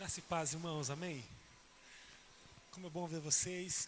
Graça 0.00 0.18
e 0.18 0.22
paz, 0.22 0.54
irmãos, 0.54 0.88
amém? 0.88 1.22
Como 2.70 2.86
é 2.86 2.90
bom 2.90 3.06
ver 3.06 3.20
vocês. 3.20 3.86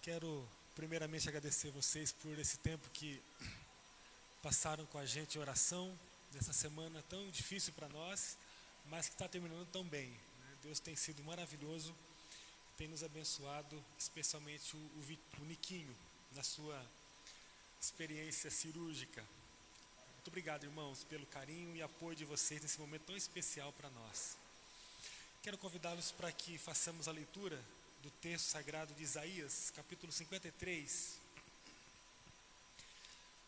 Quero 0.00 0.48
primeiramente 0.74 1.28
agradecer 1.28 1.70
vocês 1.72 2.10
por 2.10 2.38
esse 2.38 2.56
tempo 2.56 2.88
que 2.88 3.22
passaram 4.42 4.86
com 4.86 4.96
a 4.96 5.04
gente 5.04 5.36
em 5.36 5.42
oração, 5.42 5.94
nessa 6.32 6.54
semana 6.54 7.04
tão 7.10 7.28
difícil 7.28 7.74
para 7.74 7.86
nós, 7.90 8.38
mas 8.86 9.08
que 9.08 9.14
está 9.14 9.28
terminando 9.28 9.66
tão 9.66 9.84
bem. 9.84 10.08
né? 10.08 10.56
Deus 10.62 10.80
tem 10.80 10.96
sido 10.96 11.22
maravilhoso, 11.22 11.94
tem 12.78 12.88
nos 12.88 13.02
abençoado, 13.02 13.84
especialmente 13.98 14.74
o, 14.74 14.78
o, 14.78 15.42
o 15.42 15.44
Niquinho, 15.44 15.94
na 16.32 16.42
sua 16.42 16.82
experiência 17.78 18.50
cirúrgica. 18.50 19.22
Muito 20.20 20.28
obrigado, 20.28 20.64
irmãos, 20.64 21.02
pelo 21.04 21.24
carinho 21.28 21.74
e 21.74 21.80
apoio 21.80 22.14
de 22.14 22.26
vocês 22.26 22.60
nesse 22.60 22.78
momento 22.78 23.06
tão 23.06 23.16
especial 23.16 23.72
para 23.72 23.88
nós. 23.88 24.36
Quero 25.42 25.56
convidá-los 25.56 26.12
para 26.12 26.30
que 26.30 26.58
façamos 26.58 27.08
a 27.08 27.10
leitura 27.10 27.58
do 28.02 28.10
texto 28.10 28.44
sagrado 28.44 28.92
de 28.92 29.02
Isaías, 29.02 29.72
capítulo 29.74 30.12
53. 30.12 31.18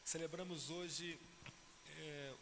Celebramos 0.03 0.71
hoje 0.71 1.19
é, 1.99 2.35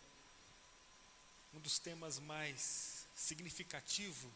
um 1.52 1.58
dos 1.58 1.80
temas 1.80 2.20
mais 2.20 3.08
significativos 3.16 4.30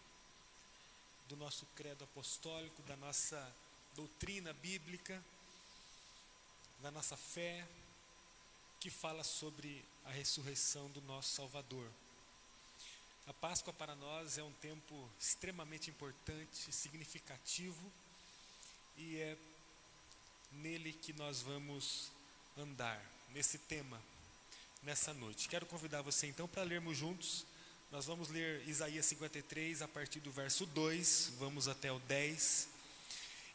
do 1.29 1.37
nosso 1.37 1.65
credo 1.77 2.03
apostólico, 2.03 2.83
da 2.83 2.97
nossa 2.97 3.55
doutrina 3.95 4.53
bíblica, 4.55 5.25
da 6.81 6.91
nossa 6.91 7.17
fé, 7.17 7.65
que 8.81 8.91
fala 8.91 9.23
sobre 9.23 9.83
a 10.05 10.11
ressurreição 10.11 10.89
do 10.91 11.01
nosso 11.03 11.35
Salvador. 11.35 11.87
A 13.27 13.33
Páscoa 13.33 13.73
para 13.73 13.95
nós 13.95 14.37
é 14.37 14.43
um 14.43 14.53
tempo 14.55 15.09
extremamente 15.19 15.91
importante, 15.91 16.73
significativo, 16.73 17.93
e 18.97 19.17
é 19.19 19.37
nele 20.53 20.93
que 20.93 21.13
nós 21.15 21.41
vamos 21.41 22.11
andar, 22.57 23.03
nesse 23.31 23.59
tema, 23.59 24.01
nessa 24.83 25.13
noite. 25.15 25.49
Quero 25.49 25.67
convidar 25.67 26.03
você 26.03 26.27
então 26.27 26.47
para 26.47 26.63
lermos 26.63 26.97
juntos. 26.99 27.47
Nós 27.91 28.07
vamos 28.07 28.29
ler 28.29 28.67
Isaías 28.69 29.07
53 29.07 29.83
a 29.83 29.89
partir 29.89 30.21
do 30.21 30.31
verso 30.31 30.67
2, 30.67 31.33
vamos 31.39 31.67
até 31.69 31.91
o 31.91 31.99
10 32.01 32.69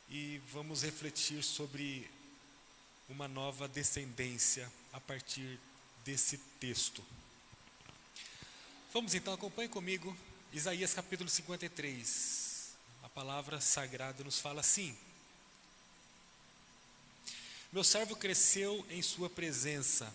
e 0.09 0.41
vamos 0.51 0.81
refletir 0.81 1.43
sobre 1.43 2.09
uma 3.07 3.27
nova 3.27 3.67
descendência 3.67 4.71
a 4.91 4.99
partir 4.99 5.59
desse 6.03 6.37
texto. 6.59 7.03
Vamos 8.93 9.13
então, 9.13 9.33
acompanhe 9.33 9.69
comigo 9.69 10.17
Isaías 10.51 10.93
capítulo 10.93 11.29
53. 11.29 12.73
A 13.03 13.09
palavra 13.09 13.61
sagrada 13.61 14.23
nos 14.23 14.39
fala 14.39 14.61
assim: 14.61 14.97
Meu 17.71 17.83
servo 17.83 18.15
cresceu 18.15 18.83
em 18.89 19.01
sua 19.01 19.29
presença, 19.29 20.11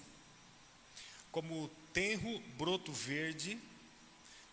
como 1.30 1.70
tenro 1.92 2.40
broto 2.58 2.92
verde, 2.92 3.60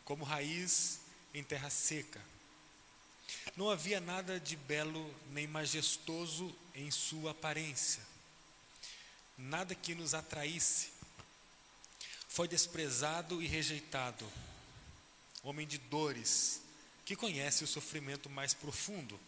como 0.06 0.24
raiz 0.24 1.00
em 1.34 1.44
terra 1.44 1.72
seca. 1.72 2.22
Não 3.58 3.70
havia 3.70 4.00
nada 4.00 4.40
de 4.40 4.56
belo 4.56 5.14
nem 5.32 5.48
majestoso 5.48 6.56
em 6.76 6.92
sua 6.92 7.32
aparência, 7.32 8.04
nada 9.36 9.74
que 9.74 9.96
nos 9.96 10.14
atraísse. 10.14 10.92
Foi 12.42 12.48
desprezado 12.48 13.40
e 13.40 13.46
rejeitado, 13.46 14.28
homem 15.44 15.68
de 15.68 15.78
dores, 15.78 16.60
que 17.06 17.16
conhece 17.16 17.64
o 17.64 17.68
sofrimento 17.68 18.32
mais 18.32 18.52
profundo. 18.52 19.20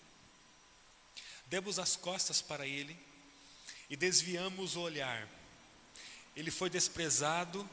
Demos 1.45 1.77
as 1.77 1.95
costas 1.95 2.41
para 2.41 2.65
ele 2.65 2.97
e 3.87 3.95
desviamos 3.95 4.75
o 4.75 4.81
olhar. 4.81 5.29
Ele 6.35 6.49
foi 6.49 6.71
desprezado 6.71 7.69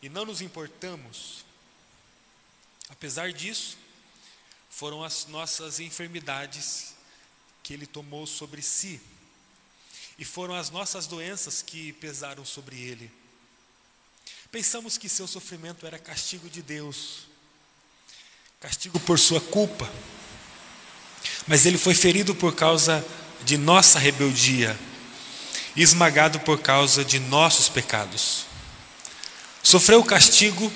e 0.00 0.08
não 0.08 0.24
nos 0.24 0.40
importamos. 0.40 1.44
Apesar 2.88 3.34
disso, 3.34 3.76
foram 4.70 5.04
as 5.04 5.26
nossas 5.26 5.80
enfermidades 5.80 6.94
que 7.62 7.74
ele 7.74 7.86
tomou 7.86 8.26
sobre 8.26 8.62
si, 8.62 9.02
e 10.18 10.24
foram 10.24 10.54
as 10.54 10.70
nossas 10.70 11.06
doenças 11.06 11.60
que 11.60 11.92
pesaram 11.92 12.42
sobre 12.42 12.80
ele. 12.80 13.25
Pensamos 14.50 14.96
que 14.96 15.08
seu 15.08 15.26
sofrimento 15.26 15.86
era 15.86 15.98
castigo 15.98 16.48
de 16.48 16.62
Deus, 16.62 17.26
castigo 18.60 18.98
por 19.00 19.18
sua 19.18 19.40
culpa, 19.40 19.90
mas 21.46 21.66
ele 21.66 21.78
foi 21.78 21.94
ferido 21.94 22.34
por 22.34 22.54
causa 22.54 23.04
de 23.44 23.56
nossa 23.56 23.98
rebeldia, 23.98 24.78
esmagado 25.76 26.40
por 26.40 26.60
causa 26.60 27.04
de 27.04 27.18
nossos 27.18 27.68
pecados. 27.68 28.46
Sofreu 29.62 30.00
o 30.00 30.04
castigo 30.04 30.72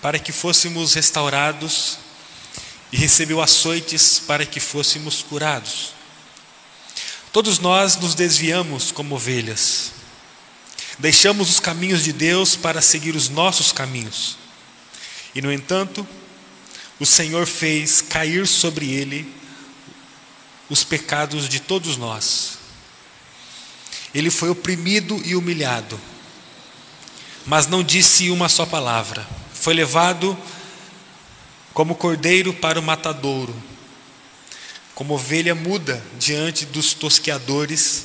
para 0.00 0.18
que 0.18 0.32
fôssemos 0.32 0.94
restaurados 0.94 1.98
e 2.90 2.96
recebeu 2.96 3.40
açoites 3.40 4.18
para 4.18 4.44
que 4.44 4.58
fôssemos 4.58 5.22
curados. 5.22 5.92
Todos 7.32 7.58
nós 7.58 7.96
nos 7.96 8.14
desviamos 8.14 8.90
como 8.90 9.14
ovelhas. 9.14 9.92
Deixamos 10.98 11.50
os 11.50 11.60
caminhos 11.60 12.04
de 12.04 12.12
Deus 12.12 12.56
para 12.56 12.82
seguir 12.82 13.16
os 13.16 13.28
nossos 13.28 13.72
caminhos. 13.72 14.36
E, 15.34 15.40
no 15.40 15.52
entanto, 15.52 16.06
o 17.00 17.06
Senhor 17.06 17.46
fez 17.46 18.00
cair 18.00 18.46
sobre 18.46 18.90
ele 18.90 19.32
os 20.68 20.84
pecados 20.84 21.48
de 21.48 21.60
todos 21.60 21.96
nós. 21.96 22.58
Ele 24.14 24.30
foi 24.30 24.50
oprimido 24.50 25.20
e 25.24 25.34
humilhado, 25.34 26.00
mas 27.46 27.66
não 27.66 27.82
disse 27.82 28.30
uma 28.30 28.48
só 28.48 28.66
palavra. 28.66 29.26
Foi 29.54 29.74
levado 29.74 30.38
como 31.72 31.94
cordeiro 31.94 32.52
para 32.52 32.78
o 32.78 32.82
matadouro, 32.82 33.54
como 34.94 35.14
ovelha 35.14 35.54
muda 35.54 36.04
diante 36.18 36.66
dos 36.66 36.92
tosqueadores, 36.92 38.04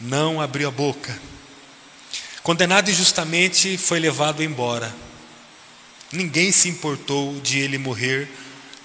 não 0.00 0.40
abriu 0.40 0.68
a 0.68 0.70
boca. 0.70 1.18
Condenado 2.46 2.88
injustamente, 2.88 3.76
foi 3.76 3.98
levado 3.98 4.40
embora. 4.40 4.94
Ninguém 6.12 6.52
se 6.52 6.68
importou 6.68 7.40
de 7.40 7.58
ele 7.58 7.76
morrer 7.76 8.30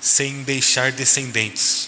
sem 0.02 0.42
deixar 0.42 0.92
descendentes. 0.92 1.88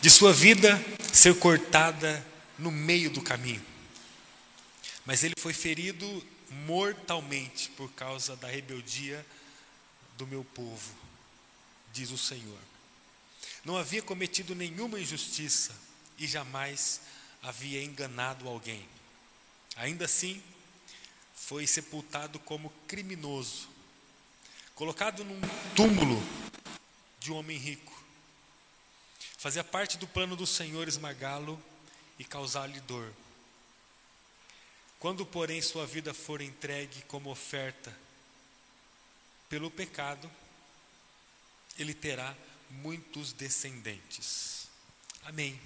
De 0.00 0.10
sua 0.10 0.32
vida 0.32 0.84
ser 1.12 1.38
cortada 1.38 2.26
no 2.58 2.72
meio 2.72 3.08
do 3.10 3.22
caminho. 3.22 3.64
Mas 5.04 5.22
ele 5.22 5.34
foi 5.38 5.52
ferido 5.52 6.26
mortalmente 6.50 7.70
por 7.76 7.88
causa 7.92 8.34
da 8.34 8.48
rebeldia 8.48 9.24
do 10.18 10.26
meu 10.26 10.42
povo, 10.42 10.92
diz 11.92 12.10
o 12.10 12.18
Senhor. 12.18 12.58
Não 13.64 13.76
havia 13.76 14.02
cometido 14.02 14.52
nenhuma 14.52 14.98
injustiça 14.98 15.70
e 16.18 16.26
jamais 16.26 17.02
havia 17.40 17.84
enganado 17.84 18.48
alguém. 18.48 18.84
Ainda 19.76 20.06
assim, 20.06 20.42
foi 21.46 21.64
sepultado 21.64 22.40
como 22.40 22.70
criminoso, 22.88 23.68
colocado 24.74 25.24
num 25.24 25.40
túmulo 25.76 26.20
de 27.20 27.30
um 27.30 27.36
homem 27.36 27.56
rico. 27.56 27.96
Fazia 29.38 29.62
parte 29.62 29.96
do 29.96 30.08
plano 30.08 30.34
do 30.34 30.44
Senhor 30.44 30.88
esmagá-lo 30.88 31.62
e 32.18 32.24
causar-lhe 32.24 32.80
dor. 32.80 33.14
Quando, 34.98 35.24
porém, 35.24 35.62
sua 35.62 35.86
vida 35.86 36.12
for 36.12 36.42
entregue 36.42 37.02
como 37.02 37.30
oferta 37.30 37.96
pelo 39.48 39.70
pecado, 39.70 40.28
ele 41.78 41.94
terá 41.94 42.36
muitos 42.68 43.32
descendentes. 43.32 44.66
Amém. 45.22 45.60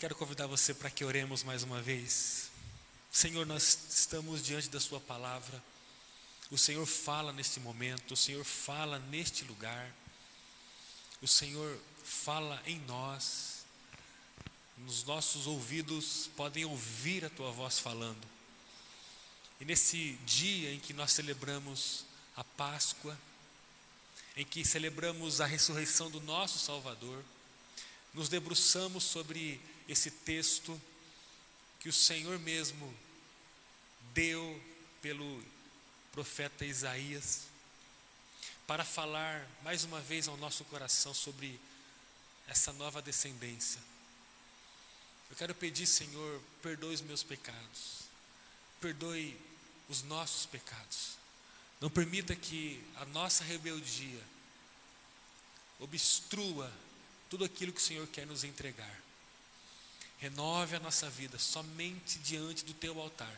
Quero 0.00 0.16
convidar 0.16 0.48
você 0.48 0.74
para 0.74 0.90
que 0.90 1.04
oremos 1.04 1.44
mais 1.44 1.62
uma 1.62 1.80
vez. 1.80 2.47
Senhor, 3.10 3.46
nós 3.46 3.78
estamos 3.90 4.44
diante 4.44 4.68
da 4.68 4.78
Sua 4.78 5.00
palavra. 5.00 5.62
O 6.50 6.58
Senhor 6.58 6.86
fala 6.86 7.32
neste 7.32 7.60
momento, 7.60 8.12
o 8.12 8.16
Senhor 8.16 8.44
fala 8.44 8.98
neste 8.98 9.44
lugar, 9.44 9.92
o 11.20 11.28
Senhor 11.28 11.78
fala 12.04 12.62
em 12.66 12.78
nós. 12.80 13.64
Nos 14.78 15.02
nossos 15.04 15.46
ouvidos 15.46 16.30
podem 16.36 16.64
ouvir 16.64 17.24
a 17.24 17.30
Tua 17.30 17.50
voz 17.50 17.78
falando. 17.78 18.26
E 19.60 19.64
nesse 19.64 20.12
dia 20.24 20.72
em 20.72 20.78
que 20.78 20.92
nós 20.92 21.12
celebramos 21.12 22.04
a 22.36 22.44
Páscoa, 22.44 23.18
em 24.36 24.44
que 24.44 24.64
celebramos 24.64 25.40
a 25.40 25.46
ressurreição 25.46 26.08
do 26.10 26.20
nosso 26.20 26.58
Salvador, 26.58 27.24
nos 28.14 28.28
debruçamos 28.28 29.02
sobre 29.02 29.60
esse 29.88 30.10
texto 30.10 30.80
que 31.80 31.88
o 31.88 31.92
Senhor 31.92 32.38
mesmo 32.38 32.92
deu 34.12 34.60
pelo 35.00 35.42
profeta 36.12 36.64
Isaías. 36.64 37.46
para 38.66 38.84
falar 38.84 39.48
mais 39.62 39.82
uma 39.84 39.98
vez 39.98 40.28
ao 40.28 40.36
nosso 40.36 40.62
coração 40.66 41.14
sobre 41.14 41.58
essa 42.46 42.70
nova 42.74 43.00
descendência. 43.00 43.80
Eu 45.30 45.36
quero 45.36 45.54
pedir, 45.54 45.86
Senhor, 45.86 46.42
perdoe 46.62 46.94
os 46.94 47.00
meus 47.00 47.22
pecados, 47.22 48.02
perdoe 48.78 49.38
os 49.88 50.02
nossos 50.02 50.44
pecados. 50.44 51.16
Não 51.80 51.88
permita 51.88 52.34
que 52.36 52.84
a 52.96 53.04
nossa 53.06 53.44
rebeldia 53.44 54.20
obstrua 55.78 56.70
tudo 57.30 57.44
aquilo 57.44 57.72
que 57.72 57.80
o 57.80 57.84
Senhor 57.84 58.06
quer 58.08 58.26
nos 58.26 58.44
entregar. 58.44 59.00
Renove 60.20 60.76
a 60.76 60.80
nossa 60.80 61.08
vida, 61.08 61.38
somente 61.38 62.18
diante 62.18 62.64
do 62.64 62.74
teu 62.74 63.00
altar 63.00 63.34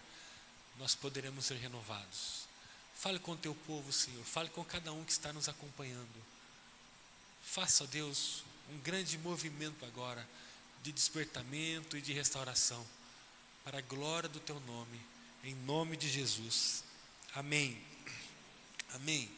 nós 0.80 0.94
poderemos 0.94 1.44
ser 1.44 1.58
renovados. 1.58 2.48
Fale 2.94 3.18
com 3.18 3.32
o 3.32 3.36
teu 3.36 3.54
povo, 3.54 3.92
Senhor, 3.92 4.24
fale 4.24 4.48
com 4.48 4.64
cada 4.64 4.92
um 4.92 5.04
que 5.04 5.12
está 5.12 5.32
nos 5.32 5.48
acompanhando. 5.48 6.08
Faça, 7.42 7.86
Deus, 7.86 8.42
um 8.70 8.78
grande 8.78 9.18
movimento 9.18 9.84
agora 9.84 10.26
de 10.82 10.90
despertamento 10.90 11.96
e 11.96 12.00
de 12.00 12.14
restauração, 12.14 12.84
para 13.62 13.78
a 13.78 13.82
glória 13.82 14.28
do 14.28 14.40
teu 14.40 14.58
nome, 14.60 15.00
em 15.44 15.54
nome 15.54 15.96
de 15.96 16.08
Jesus. 16.08 16.82
Amém. 17.34 17.82
Amém. 18.94 19.30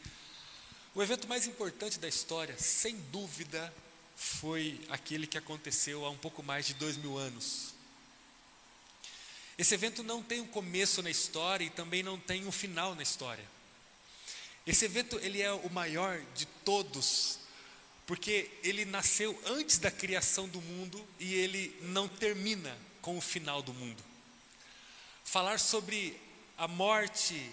O 0.95 1.03
evento 1.03 1.27
mais 1.27 1.45
importante 1.45 1.99
da 1.99 2.07
história, 2.07 2.57
sem 2.57 2.95
dúvida, 3.11 3.73
foi 4.15 4.79
aquele 4.89 5.27
que 5.27 5.37
aconteceu 5.37 6.05
há 6.05 6.09
um 6.09 6.17
pouco 6.17 6.43
mais 6.43 6.65
de 6.65 6.73
dois 6.73 6.97
mil 6.97 7.17
anos. 7.17 7.73
Esse 9.57 9.73
evento 9.73 10.03
não 10.03 10.23
tem 10.23 10.41
um 10.41 10.47
começo 10.47 11.01
na 11.01 11.09
história 11.09 11.65
e 11.65 11.69
também 11.69 12.01
não 12.01 12.19
tem 12.19 12.45
um 12.45 12.51
final 12.51 12.95
na 12.95 13.03
história. 13.03 13.47
Esse 14.65 14.85
evento 14.85 15.19
ele 15.19 15.41
é 15.41 15.51
o 15.51 15.69
maior 15.69 16.21
de 16.35 16.45
todos, 16.45 17.39
porque 18.07 18.49
ele 18.63 18.85
nasceu 18.85 19.39
antes 19.45 19.77
da 19.77 19.91
criação 19.91 20.47
do 20.47 20.61
mundo 20.61 21.05
e 21.19 21.33
ele 21.35 21.75
não 21.81 22.07
termina 22.07 22.75
com 23.01 23.17
o 23.17 23.21
final 23.21 23.61
do 23.61 23.73
mundo. 23.73 24.03
Falar 25.23 25.59
sobre 25.59 26.19
a 26.57 26.67
morte 26.67 27.51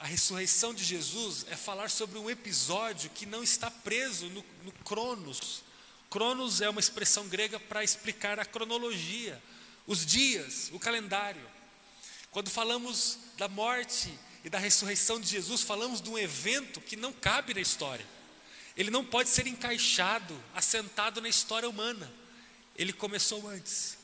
a 0.00 0.06
ressurreição 0.06 0.72
de 0.72 0.82
Jesus 0.82 1.44
é 1.50 1.56
falar 1.56 1.90
sobre 1.90 2.18
um 2.18 2.30
episódio 2.30 3.10
que 3.10 3.26
não 3.26 3.42
está 3.42 3.70
preso 3.70 4.30
no, 4.30 4.42
no 4.64 4.72
Cronos. 4.82 5.62
Cronos 6.10 6.60
é 6.60 6.68
uma 6.68 6.80
expressão 6.80 7.28
grega 7.28 7.60
para 7.60 7.84
explicar 7.84 8.40
a 8.40 8.44
cronologia, 8.44 9.40
os 9.86 10.04
dias, 10.04 10.68
o 10.72 10.78
calendário. 10.78 11.40
Quando 12.32 12.50
falamos 12.50 13.18
da 13.38 13.46
morte 13.46 14.12
e 14.44 14.50
da 14.50 14.58
ressurreição 14.58 15.20
de 15.20 15.28
Jesus, 15.28 15.62
falamos 15.62 16.00
de 16.00 16.10
um 16.10 16.18
evento 16.18 16.80
que 16.80 16.96
não 16.96 17.12
cabe 17.12 17.54
na 17.54 17.60
história. 17.60 18.04
Ele 18.76 18.90
não 18.90 19.04
pode 19.04 19.28
ser 19.28 19.46
encaixado, 19.46 20.36
assentado 20.52 21.20
na 21.20 21.28
história 21.28 21.68
humana. 21.68 22.12
Ele 22.76 22.92
começou 22.92 23.48
antes. 23.48 23.96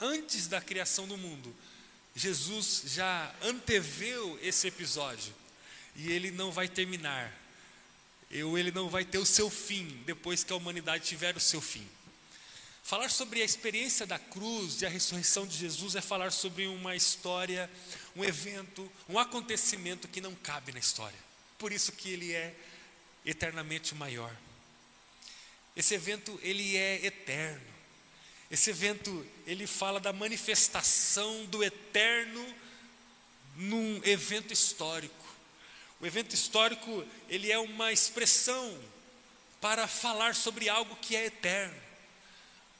Antes 0.00 0.46
da 0.46 0.60
criação 0.60 1.08
do 1.08 1.16
mundo, 1.16 1.54
Jesus 2.14 2.84
já 2.86 3.34
anteveu 3.42 4.38
esse 4.42 4.68
episódio 4.68 5.34
e 5.96 6.10
ele 6.10 6.30
não 6.30 6.52
vai 6.52 6.68
terminar. 6.68 7.39
Eu, 8.30 8.56
ele 8.56 8.70
não 8.70 8.88
vai 8.88 9.04
ter 9.04 9.18
o 9.18 9.26
seu 9.26 9.50
fim 9.50 10.02
depois 10.06 10.44
que 10.44 10.52
a 10.52 10.56
humanidade 10.56 11.04
tiver 11.04 11.36
o 11.36 11.40
seu 11.40 11.60
fim. 11.60 11.86
Falar 12.82 13.10
sobre 13.10 13.42
a 13.42 13.44
experiência 13.44 14.06
da 14.06 14.18
cruz 14.18 14.80
e 14.82 14.86
a 14.86 14.88
ressurreição 14.88 15.46
de 15.46 15.56
Jesus 15.56 15.94
é 15.94 16.00
falar 16.00 16.30
sobre 16.32 16.66
uma 16.66 16.96
história, 16.96 17.70
um 18.16 18.24
evento, 18.24 18.90
um 19.08 19.18
acontecimento 19.18 20.08
que 20.08 20.20
não 20.20 20.34
cabe 20.34 20.72
na 20.72 20.78
história. 20.78 21.18
Por 21.58 21.72
isso 21.72 21.92
que 21.92 22.10
ele 22.10 22.32
é 22.32 22.54
eternamente 23.24 23.94
maior. 23.94 24.34
Esse 25.76 25.94
evento 25.94 26.38
ele 26.42 26.76
é 26.76 27.04
eterno. 27.04 27.70
Esse 28.50 28.70
evento, 28.70 29.24
ele 29.46 29.66
fala 29.66 30.00
da 30.00 30.12
manifestação 30.12 31.46
do 31.46 31.62
eterno 31.62 32.44
num 33.54 34.00
evento 34.04 34.52
histórico. 34.52 35.19
O 36.00 36.06
evento 36.06 36.34
histórico, 36.34 37.04
ele 37.28 37.52
é 37.52 37.58
uma 37.58 37.92
expressão 37.92 38.78
para 39.60 39.86
falar 39.86 40.34
sobre 40.34 40.68
algo 40.68 40.96
que 40.96 41.14
é 41.14 41.26
eterno. 41.26 41.76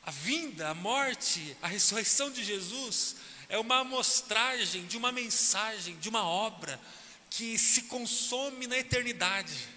A 0.02 0.10
vinda, 0.10 0.70
a 0.70 0.74
morte, 0.74 1.54
a 1.60 1.68
ressurreição 1.68 2.30
de 2.30 2.42
Jesus 2.42 3.16
é 3.50 3.58
uma 3.58 3.80
amostragem 3.80 4.86
de 4.86 4.96
uma 4.96 5.12
mensagem, 5.12 5.96
de 5.98 6.08
uma 6.08 6.24
obra 6.24 6.80
que 7.28 7.58
se 7.58 7.82
consome 7.82 8.66
na 8.66 8.78
eternidade. 8.78 9.68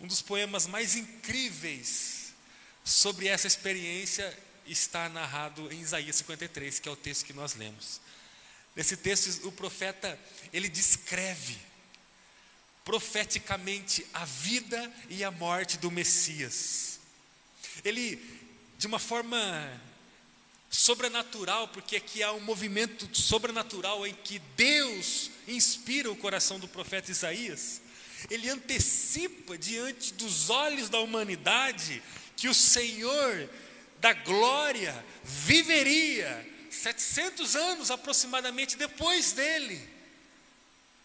Um 0.00 0.06
dos 0.06 0.22
poemas 0.22 0.66
mais 0.66 0.96
incríveis 0.96 2.32
sobre 2.82 3.28
essa 3.28 3.46
experiência 3.46 4.36
está 4.66 5.10
narrado 5.10 5.70
em 5.70 5.80
Isaías 5.82 6.16
53, 6.16 6.78
que 6.78 6.88
é 6.88 6.92
o 6.92 6.96
texto 6.96 7.26
que 7.26 7.34
nós 7.34 7.54
lemos. 7.54 8.00
Nesse 8.74 8.96
texto, 8.96 9.46
o 9.46 9.52
profeta, 9.52 10.18
ele 10.52 10.68
descreve 10.68 11.73
profeticamente 12.84 14.06
a 14.12 14.24
vida 14.24 14.92
e 15.08 15.24
a 15.24 15.30
morte 15.30 15.78
do 15.78 15.90
Messias. 15.90 17.00
Ele, 17.84 18.20
de 18.78 18.86
uma 18.86 18.98
forma 18.98 19.38
sobrenatural, 20.68 21.68
porque 21.68 21.96
aqui 21.96 22.22
há 22.22 22.32
um 22.32 22.40
movimento 22.40 23.08
sobrenatural 23.16 24.06
em 24.06 24.14
que 24.14 24.40
Deus 24.56 25.30
inspira 25.46 26.10
o 26.10 26.16
coração 26.16 26.58
do 26.58 26.68
profeta 26.68 27.10
Isaías, 27.10 27.80
ele 28.30 28.48
antecipa 28.48 29.56
diante 29.56 30.14
dos 30.14 30.50
olhos 30.50 30.88
da 30.88 30.98
humanidade 30.98 32.02
que 32.36 32.48
o 32.48 32.54
Senhor 32.54 33.48
da 34.00 34.12
glória 34.12 35.04
viveria 35.22 36.46
700 36.70 37.54
anos 37.56 37.90
aproximadamente 37.90 38.76
depois 38.76 39.32
dele, 39.32 39.80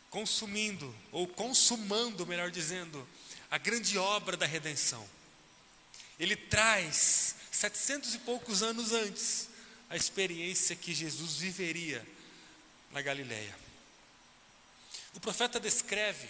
consumindo, 0.10 0.94
ou 1.12 1.28
consumando, 1.28 2.26
melhor 2.26 2.50
dizendo, 2.52 3.08
a 3.50 3.58
grande 3.58 3.98
obra 3.98 4.36
da 4.36 4.46
redenção. 4.46 5.08
Ele 6.20 6.36
traz, 6.36 7.36
setecentos 7.52 8.14
e 8.14 8.20
poucos 8.20 8.62
anos 8.64 8.92
antes, 8.92 9.50
a 9.90 9.96
experiência 9.96 10.76
que 10.76 10.94
Jesus 10.94 11.38
viveria 11.38 12.06
na 12.92 13.02
Galileia. 13.02 13.56
O 15.14 15.20
profeta 15.20 15.60
descreve 15.60 16.30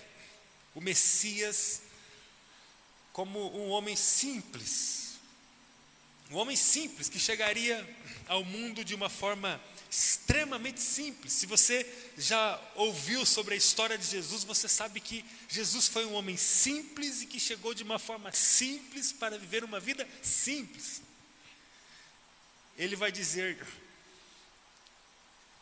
o 0.74 0.82
Messias 0.82 1.82
como 3.12 3.54
um 3.58 3.70
homem 3.70 3.96
simples. 3.96 5.20
Um 6.32 6.38
homem 6.38 6.56
simples 6.56 7.10
que 7.10 7.20
chegaria 7.20 7.98
ao 8.28 8.44
mundo 8.44 8.84
de 8.84 8.94
uma 8.96 9.10
forma 9.10 9.60
extremamente 9.90 10.80
simples. 10.80 11.34
Se 11.34 11.46
você 11.46 11.86
já 12.18 12.62
ouviu 12.76 13.26
sobre 13.26 13.56
a 13.56 13.58
história 13.58 13.98
de 13.98 14.06
Jesus, 14.06 14.44
você 14.44 14.68
sabe 14.68 15.00
que 15.00 15.26
Jesus 15.48 15.88
foi 15.88 16.06
um 16.06 16.14
homem 16.14 16.38
simples 16.38 17.22
e 17.22 17.26
que 17.26 17.40
chegou 17.40 17.74
de 17.74 17.84
uma 17.84 17.98
forma 17.98 18.32
simples 18.32 19.12
para 19.12 19.38
viver 19.38 19.64
uma 19.64 19.80
vida 19.80 20.08
simples. 20.22 21.02
Ele 22.78 22.96
vai 22.96 23.12
dizer 23.12 23.66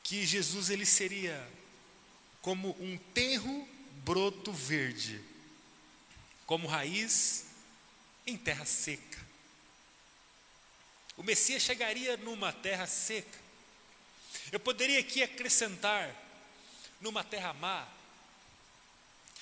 que 0.04 0.26
Jesus 0.26 0.70
ele 0.70 0.86
seria 0.86 1.48
como 2.42 2.70
um 2.80 2.98
terro 3.14 3.68
broto 4.04 4.52
verde, 4.52 5.22
como 6.46 6.68
raiz 6.68 7.46
em 8.26 8.38
terra 8.38 8.66
seca. 8.66 9.26
O 11.16 11.24
Messias 11.24 11.64
chegaria 11.64 12.16
numa 12.18 12.54
terra 12.54 12.86
seca. 12.86 13.47
Eu 14.52 14.60
poderia 14.60 15.00
aqui 15.00 15.22
acrescentar 15.22 16.16
numa 17.02 17.24
terra 17.24 17.54
má, 17.54 17.88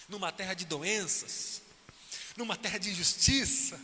numa 0.10 0.32
terra 0.32 0.54
de 0.54 0.66
doenças, 0.66 1.62
numa 2.36 2.56
terra 2.58 2.78
de 2.78 2.90
injustiça, 2.90 3.80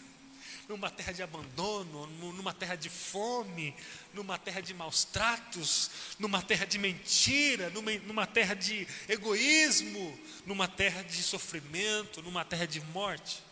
numa 0.67 0.89
terra 0.89 1.11
de 1.11 1.21
abandono, 1.21 2.07
numa 2.07 2.53
terra 2.53 2.75
de 2.75 2.89
fome, 2.89 3.75
numa 4.13 4.37
terra 4.37 4.61
de 4.61 4.73
maus 4.73 5.03
tratos, 5.03 5.91
numa 6.17 6.41
terra 6.41 6.65
de 6.65 6.77
mentira, 6.77 7.69
numa, 7.69 7.91
numa 7.99 8.25
terra 8.25 8.55
de 8.55 8.87
egoísmo, 9.07 10.19
numa 10.45 10.67
terra 10.67 11.03
de 11.03 11.21
sofrimento, 11.21 12.21
numa 12.21 12.43
terra 12.43 12.65
de 12.65 12.81
morte. 12.81 13.43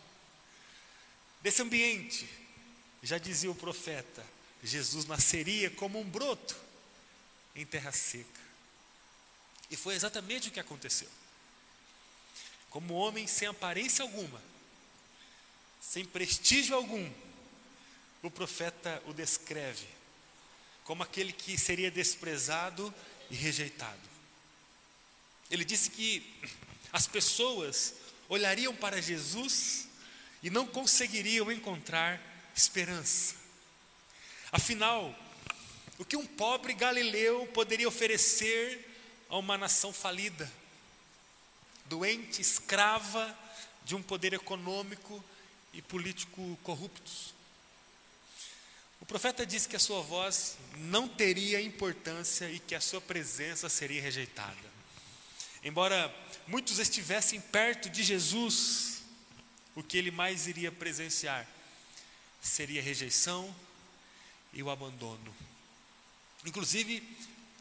Desse 1.40 1.62
ambiente, 1.62 2.28
já 3.02 3.16
dizia 3.16 3.50
o 3.50 3.54
profeta, 3.54 4.24
Jesus 4.62 5.06
nasceria 5.06 5.70
como 5.70 6.00
um 6.00 6.04
broto 6.04 6.69
em 7.60 7.66
terra 7.66 7.92
seca. 7.92 8.40
E 9.70 9.76
foi 9.76 9.94
exatamente 9.94 10.48
o 10.48 10.52
que 10.52 10.60
aconteceu. 10.60 11.08
Como 12.68 12.94
homem 12.94 13.26
sem 13.26 13.48
aparência 13.48 14.02
alguma, 14.02 14.40
sem 15.80 16.04
prestígio 16.04 16.74
algum, 16.74 17.10
o 18.22 18.30
profeta 18.30 19.02
o 19.06 19.12
descreve 19.12 19.86
como 20.84 21.02
aquele 21.02 21.32
que 21.32 21.56
seria 21.56 21.90
desprezado 21.90 22.92
e 23.30 23.34
rejeitado. 23.34 24.00
Ele 25.50 25.64
disse 25.64 25.90
que 25.90 26.40
as 26.92 27.06
pessoas 27.06 27.94
olhariam 28.28 28.74
para 28.74 29.00
Jesus 29.00 29.88
e 30.42 30.50
não 30.50 30.66
conseguiriam 30.66 31.50
encontrar 31.52 32.20
esperança. 32.54 33.36
Afinal, 34.50 35.14
o 36.00 36.04
que 36.04 36.16
um 36.16 36.24
pobre 36.24 36.72
galileu 36.72 37.46
poderia 37.48 37.86
oferecer 37.86 38.88
a 39.28 39.36
uma 39.36 39.58
nação 39.58 39.92
falida, 39.92 40.50
doente, 41.84 42.40
escrava 42.40 43.38
de 43.84 43.94
um 43.94 44.02
poder 44.02 44.32
econômico 44.32 45.22
e 45.74 45.82
político 45.82 46.58
corruptos? 46.62 47.34
O 48.98 49.04
profeta 49.04 49.44
disse 49.44 49.68
que 49.68 49.76
a 49.76 49.78
sua 49.78 50.00
voz 50.00 50.56
não 50.78 51.06
teria 51.06 51.60
importância 51.60 52.50
e 52.50 52.58
que 52.58 52.74
a 52.74 52.80
sua 52.80 53.02
presença 53.02 53.68
seria 53.68 54.00
rejeitada. 54.00 54.56
Embora 55.62 56.10
muitos 56.46 56.78
estivessem 56.78 57.42
perto 57.42 57.90
de 57.90 58.02
Jesus, 58.02 59.02
o 59.76 59.82
que 59.82 59.98
ele 59.98 60.10
mais 60.10 60.46
iria 60.46 60.72
presenciar 60.72 61.46
seria 62.40 62.80
rejeição 62.80 63.54
e 64.50 64.62
o 64.62 64.70
abandono, 64.70 65.34
inclusive 66.44 67.02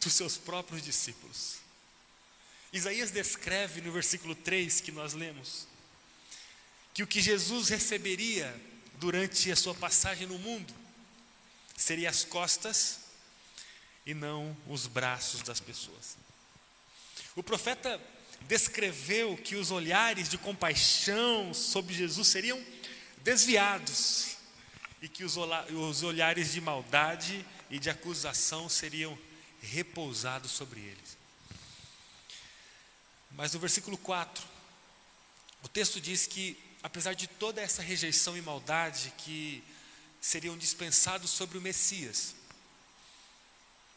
dos 0.01 0.13
seus 0.13 0.37
próprios 0.37 0.81
discípulos. 0.81 1.57
Isaías 2.71 3.11
descreve 3.11 3.81
no 3.81 3.91
versículo 3.91 4.35
3 4.35 4.81
que 4.81 4.91
nós 4.91 5.13
lemos 5.13 5.67
que 6.93 7.03
o 7.03 7.07
que 7.07 7.21
Jesus 7.21 7.69
receberia 7.69 8.53
durante 8.95 9.51
a 9.51 9.55
sua 9.55 9.73
passagem 9.73 10.27
no 10.27 10.37
mundo 10.37 10.73
seria 11.75 12.09
as 12.09 12.23
costas 12.25 12.99
e 14.05 14.13
não 14.13 14.55
os 14.67 14.87
braços 14.87 15.41
das 15.41 15.59
pessoas. 15.59 16.17
O 17.35 17.43
profeta 17.43 18.01
descreveu 18.41 19.37
que 19.37 19.55
os 19.55 19.71
olhares 19.71 20.29
de 20.29 20.37
compaixão 20.37 21.53
sobre 21.53 21.93
Jesus 21.93 22.27
seriam 22.27 22.61
desviados 23.23 24.37
e 25.01 25.07
que 25.07 25.23
os, 25.23 25.37
olhares 26.03 26.51
de 26.51 26.59
maldade 26.59 27.45
e 27.69 27.79
de 27.79 27.89
acusação 27.89 28.67
seriam 28.67 29.17
repousados 29.61 30.51
sobre 30.51 30.79
eles. 30.79 31.17
Mas 33.31 33.53
no 33.53 33.59
versículo 33.59 33.97
4, 33.97 34.43
o 35.63 35.67
texto 35.67 36.01
diz 36.01 36.25
que, 36.25 36.57
apesar 36.81 37.13
de 37.13 37.27
toda 37.27 37.61
essa 37.61 37.81
rejeição 37.81 38.37
e 38.37 38.41
maldade 38.41 39.13
que 39.17 39.63
seriam 40.19 40.57
dispensados 40.57 41.29
sobre 41.29 41.57
o 41.57 41.61
Messias, 41.61 42.35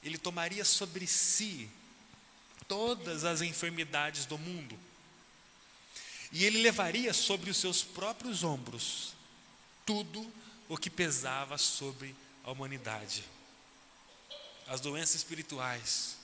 ele 0.02 0.18
tomaria 0.18 0.64
sobre 0.64 1.06
si 1.06 1.70
todas 2.66 3.24
as 3.24 3.40
enfermidades 3.40 4.26
do 4.26 4.36
mundo. 4.36 4.78
E 6.32 6.44
ele 6.44 6.62
levaria 6.62 7.12
sobre 7.12 7.50
os 7.50 7.56
seus 7.56 7.82
próprios 7.82 8.42
ombros 8.42 9.14
tudo 9.84 10.32
o 10.68 10.76
que 10.76 10.88
pesava 10.88 11.58
sobre 11.58 12.14
a 12.44 12.50
humanidade. 12.50 13.24
As 14.66 14.80
doenças 14.80 15.16
espirituais, 15.16 16.16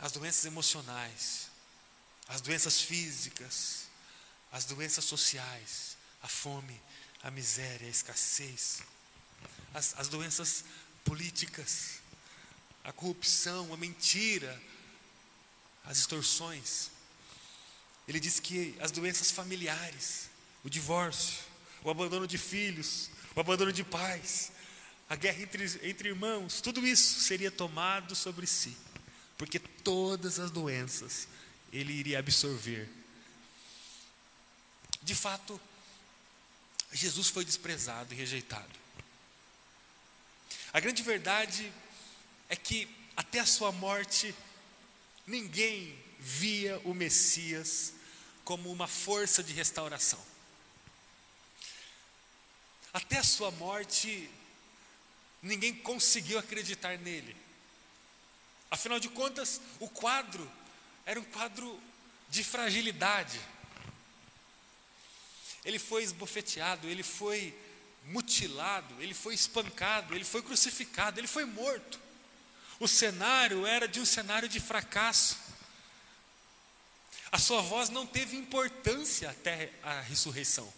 as 0.00 0.12
doenças 0.12 0.44
emocionais, 0.44 1.48
as 2.28 2.40
doenças 2.40 2.80
físicas, 2.80 3.84
as 4.50 4.64
doenças 4.64 5.04
sociais, 5.04 5.96
a 6.22 6.28
fome, 6.28 6.80
a 7.22 7.30
miséria, 7.30 7.86
a 7.86 7.90
escassez, 7.90 8.82
as, 9.74 9.94
as 9.98 10.08
doenças 10.08 10.64
políticas, 11.04 12.00
a 12.84 12.92
corrupção, 12.92 13.72
a 13.72 13.76
mentira, 13.76 14.60
as 15.84 15.98
extorsões. 15.98 16.90
Ele 18.06 18.18
diz 18.18 18.40
que 18.40 18.76
as 18.80 18.90
doenças 18.90 19.30
familiares, 19.30 20.28
o 20.64 20.70
divórcio, 20.70 21.38
o 21.82 21.90
abandono 21.90 22.26
de 22.26 22.38
filhos, 22.38 23.10
o 23.34 23.40
abandono 23.40 23.72
de 23.72 23.84
pais, 23.84 24.52
a 25.12 25.14
guerra 25.14 25.42
entre, 25.42 25.64
entre 25.82 26.08
irmãos, 26.08 26.62
tudo 26.62 26.86
isso 26.86 27.20
seria 27.20 27.50
tomado 27.50 28.16
sobre 28.16 28.46
si, 28.46 28.74
porque 29.36 29.58
todas 29.58 30.38
as 30.38 30.50
doenças 30.50 31.28
ele 31.70 31.92
iria 31.92 32.18
absorver. 32.18 32.88
De 35.02 35.14
fato, 35.14 35.60
Jesus 36.90 37.28
foi 37.28 37.44
desprezado 37.44 38.14
e 38.14 38.16
rejeitado. 38.16 38.72
A 40.72 40.80
grande 40.80 41.02
verdade 41.02 41.70
é 42.48 42.56
que 42.56 42.88
até 43.14 43.40
a 43.40 43.46
sua 43.46 43.70
morte, 43.70 44.34
ninguém 45.26 45.94
via 46.18 46.80
o 46.86 46.94
Messias 46.94 47.92
como 48.44 48.72
uma 48.72 48.88
força 48.88 49.42
de 49.42 49.52
restauração. 49.52 50.24
Até 52.94 53.18
a 53.18 53.22
sua 53.22 53.50
morte, 53.50 54.30
ninguém 55.42 55.74
conseguiu 55.74 56.38
acreditar 56.38 56.96
nele. 56.98 57.36
Afinal 58.70 59.00
de 59.00 59.08
contas, 59.08 59.60
o 59.80 59.88
quadro 59.88 60.50
era 61.04 61.18
um 61.20 61.24
quadro 61.24 61.80
de 62.30 62.44
fragilidade. 62.44 63.40
Ele 65.64 65.78
foi 65.78 66.02
esbofeteado, 66.02 66.88
ele 66.88 67.02
foi 67.02 67.54
mutilado, 68.04 69.00
ele 69.00 69.14
foi 69.14 69.34
espancado, 69.34 70.14
ele 70.14 70.24
foi 70.24 70.42
crucificado, 70.42 71.20
ele 71.20 71.26
foi 71.26 71.44
morto. 71.44 72.00
O 72.80 72.88
cenário 72.88 73.66
era 73.66 73.86
de 73.86 74.00
um 74.00 74.06
cenário 74.06 74.48
de 74.48 74.58
fracasso. 74.58 75.36
A 77.30 77.38
sua 77.38 77.62
voz 77.62 77.88
não 77.88 78.06
teve 78.06 78.36
importância 78.36 79.30
até 79.30 79.72
a 79.82 80.00
ressurreição. 80.00 80.72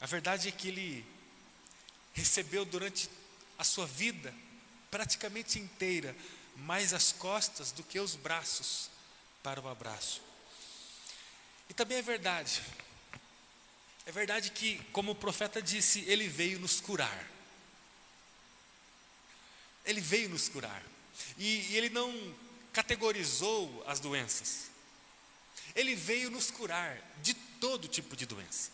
A 0.00 0.06
verdade 0.06 0.48
é 0.48 0.52
que 0.52 0.68
ele 0.68 1.17
recebeu 2.18 2.64
durante 2.64 3.08
a 3.58 3.64
sua 3.64 3.86
vida, 3.86 4.34
praticamente 4.90 5.58
inteira, 5.58 6.14
mais 6.56 6.92
as 6.92 7.12
costas 7.12 7.72
do 7.72 7.82
que 7.82 7.98
os 7.98 8.14
braços 8.14 8.90
para 9.42 9.60
o 9.60 9.68
abraço. 9.68 10.20
E 11.68 11.74
também 11.74 11.98
é 11.98 12.02
verdade 12.02 12.62
é 14.08 14.10
verdade 14.10 14.50
que, 14.52 14.82
como 14.90 15.12
o 15.12 15.14
profeta 15.14 15.60
disse, 15.60 16.00
ele 16.06 16.28
veio 16.28 16.58
nos 16.58 16.80
curar. 16.80 17.30
Ele 19.84 20.00
veio 20.00 20.30
nos 20.30 20.48
curar. 20.48 20.82
E, 21.36 21.60
e 21.70 21.76
ele 21.76 21.90
não 21.90 22.34
categorizou 22.72 23.84
as 23.86 24.00
doenças. 24.00 24.70
Ele 25.76 25.94
veio 25.94 26.30
nos 26.30 26.50
curar 26.50 26.98
de 27.20 27.34
todo 27.34 27.86
tipo 27.86 28.16
de 28.16 28.24
doença. 28.24 28.70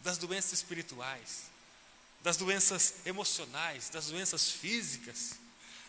Das 0.00 0.18
doenças 0.18 0.54
espirituais, 0.54 1.44
das 2.22 2.36
doenças 2.36 2.94
emocionais, 3.06 3.88
das 3.88 4.06
doenças 4.06 4.50
físicas, 4.50 5.34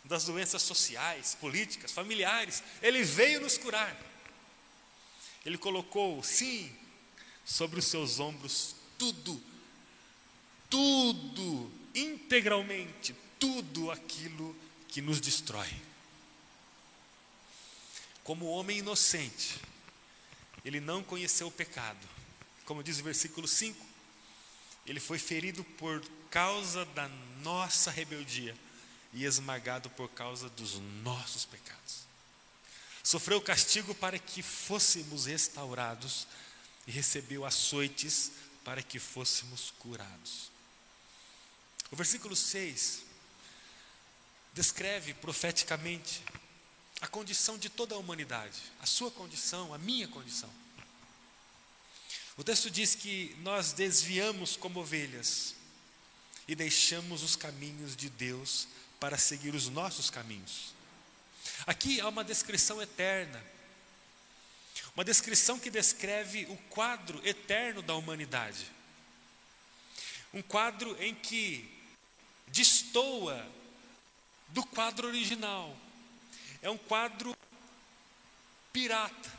das 0.03 0.25
doenças 0.25 0.62
sociais, 0.62 1.36
políticas, 1.39 1.91
familiares. 1.91 2.63
Ele 2.81 3.03
veio 3.03 3.41
nos 3.41 3.57
curar. 3.57 3.95
Ele 5.45 5.57
colocou, 5.57 6.21
sim, 6.24 6.75
sobre 7.45 7.79
os 7.79 7.86
seus 7.86 8.19
ombros 8.19 8.75
tudo, 8.98 9.41
tudo, 10.69 11.71
integralmente, 11.95 13.15
tudo 13.39 13.89
aquilo 13.89 14.55
que 14.89 15.01
nos 15.01 15.21
destrói. 15.21 15.69
Como 18.24 18.45
homem 18.45 18.79
inocente, 18.79 19.59
ele 20.65 20.79
não 20.79 21.03
conheceu 21.03 21.48
o 21.48 21.51
pecado. 21.51 22.05
Como 22.65 22.83
diz 22.83 23.00
o 23.00 23.03
versículo 23.03 23.48
5, 23.48 23.83
ele 24.86 25.00
foi 25.00 25.17
ferido 25.17 25.63
por 25.63 26.03
causa 26.29 26.86
da 26.86 27.07
nossa 27.41 27.91
rebeldia 27.91 28.55
e 29.13 29.25
esmagado 29.25 29.89
por 29.91 30.09
causa 30.09 30.50
dos 30.50 30.79
nossos 31.03 31.45
pecados. 31.45 32.07
Sofreu 33.03 33.41
castigo 33.41 33.95
para 33.95 34.19
que 34.19 34.43
fôssemos 34.43 35.25
restaurados 35.25 36.27
e 36.86 36.91
recebeu 36.91 37.45
açoites 37.45 38.31
para 38.63 38.83
que 38.83 39.00
fôssemos 39.00 39.74
curados. 39.79 40.51
O 41.91 41.95
versículo 41.95 42.36
6 42.36 43.03
descreve 44.53 45.13
profeticamente 45.15 46.21
a 47.01 47.07
condição 47.07 47.57
de 47.57 47.69
toda 47.69 47.95
a 47.95 47.98
humanidade, 47.98 48.62
a 48.79 48.86
sua 48.86 49.09
condição, 49.09 49.74
a 49.74 49.77
minha 49.77 50.07
condição. 50.07 50.50
O 52.38 52.43
texto 52.43 52.69
diz 52.69 52.93
que 52.93 53.36
nós 53.39 53.71
desviamos 53.71 54.55
como 54.55 54.81
ovelhas 54.81 55.55
e 56.50 56.56
deixamos 56.56 57.24
os 57.24 57.36
caminhos 57.36 57.96
de 57.96 58.10
Deus 58.10 58.68
para 59.00 59.18
seguir 59.18 59.56
os 59.56 59.70
nossos 59.70 60.10
caminhos. 60.10 60.74
Aqui 61.65 62.01
há 62.01 62.10
uma 62.10 62.24
descrição 62.24 62.82
eterna 62.82 63.41
uma 64.96 65.06
descrição 65.06 65.58
que 65.58 65.70
descreve 65.70 66.46
o 66.50 66.58
quadro 66.70 67.25
eterno 67.25 67.82
da 67.82 67.96
humanidade. 67.96 68.70
Um 70.34 70.41
quadro 70.41 71.01
em 71.01 71.15
que 71.15 71.70
destoa 72.48 73.46
do 74.50 74.62
quadro 74.65 75.08
original. 75.08 75.74
É 76.62 76.70
um 76.70 76.77
quadro 76.77 77.34
pirata, 78.74 79.32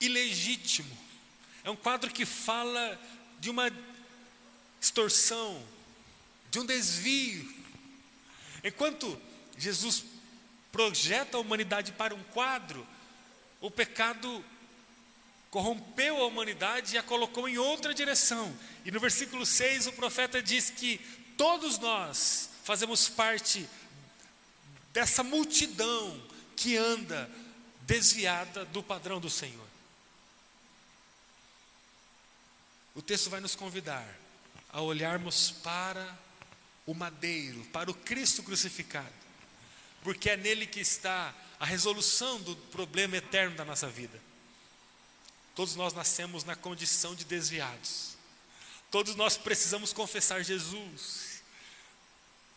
ilegítimo. 0.00 0.96
É 1.64 1.70
um 1.70 1.76
quadro 1.76 2.10
que 2.12 2.24
fala 2.24 3.00
de 3.40 3.50
uma 3.50 3.70
extorsão, 4.80 5.66
de 6.54 6.60
um 6.60 6.64
desvio. 6.64 7.52
Enquanto 8.62 9.20
Jesus 9.58 10.04
projeta 10.70 11.36
a 11.36 11.40
humanidade 11.40 11.90
para 11.90 12.14
um 12.14 12.22
quadro, 12.22 12.86
o 13.60 13.72
pecado 13.72 14.44
corrompeu 15.50 16.16
a 16.18 16.26
humanidade 16.26 16.94
e 16.94 16.98
a 16.98 17.02
colocou 17.02 17.48
em 17.48 17.58
outra 17.58 17.92
direção. 17.92 18.56
E 18.84 18.92
no 18.92 19.00
versículo 19.00 19.44
6 19.44 19.88
o 19.88 19.92
profeta 19.94 20.40
diz 20.40 20.70
que 20.70 20.98
todos 21.36 21.76
nós 21.78 22.50
fazemos 22.62 23.08
parte 23.08 23.68
dessa 24.92 25.24
multidão 25.24 26.22
que 26.54 26.76
anda 26.76 27.28
desviada 27.80 28.64
do 28.66 28.80
padrão 28.80 29.18
do 29.18 29.28
Senhor. 29.28 29.66
O 32.94 33.02
texto 33.02 33.28
vai 33.28 33.40
nos 33.40 33.56
convidar 33.56 34.06
a 34.72 34.80
olharmos 34.80 35.50
para 35.50 36.23
o 36.86 36.94
madeiro, 36.94 37.64
para 37.66 37.90
o 37.90 37.94
Cristo 37.94 38.42
crucificado, 38.42 39.12
porque 40.02 40.30
é 40.30 40.36
nele 40.36 40.66
que 40.66 40.80
está 40.80 41.34
a 41.58 41.64
resolução 41.64 42.40
do 42.40 42.54
problema 42.56 43.16
eterno 43.16 43.56
da 43.56 43.64
nossa 43.64 43.88
vida. 43.88 44.20
Todos 45.54 45.76
nós 45.76 45.92
nascemos 45.94 46.44
na 46.44 46.56
condição 46.56 47.14
de 47.14 47.24
desviados, 47.24 48.16
todos 48.90 49.14
nós 49.14 49.36
precisamos 49.36 49.92
confessar 49.92 50.42
Jesus 50.42 51.42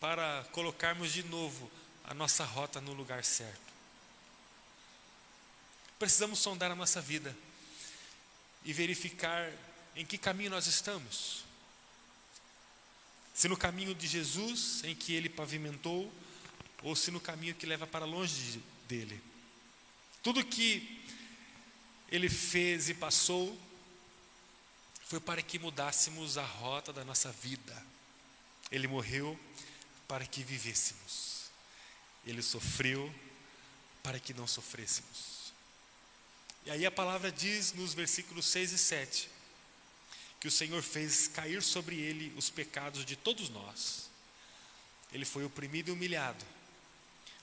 para 0.00 0.46
colocarmos 0.52 1.12
de 1.12 1.22
novo 1.24 1.70
a 2.04 2.14
nossa 2.14 2.44
rota 2.44 2.80
no 2.80 2.92
lugar 2.92 3.24
certo. 3.24 3.68
Precisamos 5.98 6.38
sondar 6.38 6.70
a 6.70 6.76
nossa 6.76 7.00
vida 7.00 7.36
e 8.64 8.72
verificar 8.72 9.50
em 9.96 10.06
que 10.06 10.16
caminho 10.16 10.50
nós 10.50 10.66
estamos. 10.66 11.47
Se 13.38 13.46
no 13.46 13.56
caminho 13.56 13.94
de 13.94 14.08
Jesus, 14.08 14.82
em 14.82 14.96
que 14.96 15.14
ele 15.14 15.28
pavimentou, 15.28 16.12
ou 16.82 16.96
se 16.96 17.12
no 17.12 17.20
caminho 17.20 17.54
que 17.54 17.66
leva 17.66 17.86
para 17.86 18.04
longe 18.04 18.60
dele. 18.88 19.22
Tudo 20.24 20.44
que 20.44 21.00
ele 22.10 22.28
fez 22.28 22.88
e 22.88 22.94
passou 22.94 23.56
foi 25.04 25.20
para 25.20 25.40
que 25.40 25.56
mudássemos 25.56 26.36
a 26.36 26.42
rota 26.42 26.92
da 26.92 27.04
nossa 27.04 27.30
vida. 27.30 27.86
Ele 28.72 28.88
morreu 28.88 29.38
para 30.08 30.26
que 30.26 30.42
vivêssemos. 30.42 31.44
Ele 32.26 32.42
sofreu 32.42 33.14
para 34.02 34.18
que 34.18 34.34
não 34.34 34.48
sofrêssemos. 34.48 35.52
E 36.66 36.72
aí 36.72 36.84
a 36.84 36.90
palavra 36.90 37.30
diz 37.30 37.72
nos 37.72 37.94
versículos 37.94 38.46
6 38.46 38.72
e 38.72 38.78
7 38.78 39.37
que 40.40 40.48
o 40.48 40.50
Senhor 40.50 40.82
fez 40.82 41.28
cair 41.28 41.62
sobre 41.62 41.96
ele 41.96 42.32
os 42.36 42.48
pecados 42.50 43.04
de 43.04 43.16
todos 43.16 43.48
nós. 43.48 44.08
Ele 45.12 45.24
foi 45.24 45.44
oprimido 45.44 45.88
e 45.88 45.92
humilhado, 45.92 46.44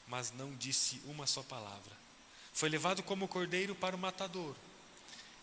mas 0.08 0.32
não 0.32 0.56
disse 0.56 1.02
uma 1.06 1.28
só 1.28 1.44
palavra. 1.44 1.92
Foi 2.54 2.70
levado 2.70 3.04
como 3.04 3.28
cordeiro 3.28 3.76
para 3.76 3.96
o 3.96 4.00
matador, 4.00 4.56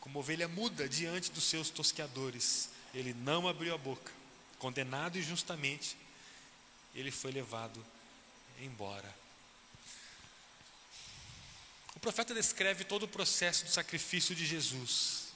como 0.01 0.19
ovelha 0.19 0.49
muda 0.49 0.89
diante 0.89 1.31
dos 1.31 1.45
seus 1.45 1.69
tosqueadores. 1.69 2.71
Ele 2.95 3.13
não 3.13 3.47
abriu 3.47 3.75
a 3.75 3.79
boca. 3.79 4.13
Condenado 4.59 5.19
injustamente, 5.19 5.97
ele 6.95 7.11
foi 7.11 7.33
levado 7.33 7.85
embora. 8.61 9.13
O 11.95 12.01
profeta 12.01 12.35
descreve 12.35 12.85
todo 12.85 13.05
o 13.05 13.09
processo 13.09 13.65
do 13.65 13.71
sacrifício 13.71 14.35
de 14.35 14.47
Jesus 14.47 15.33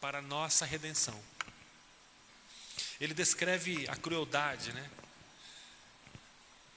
para 0.00 0.18
a 0.18 0.22
nossa 0.22 0.64
redenção. 0.64 1.20
Ele 3.00 3.14
descreve 3.14 3.86
a 3.88 3.96
crueldade, 3.96 4.72
né? 4.72 4.90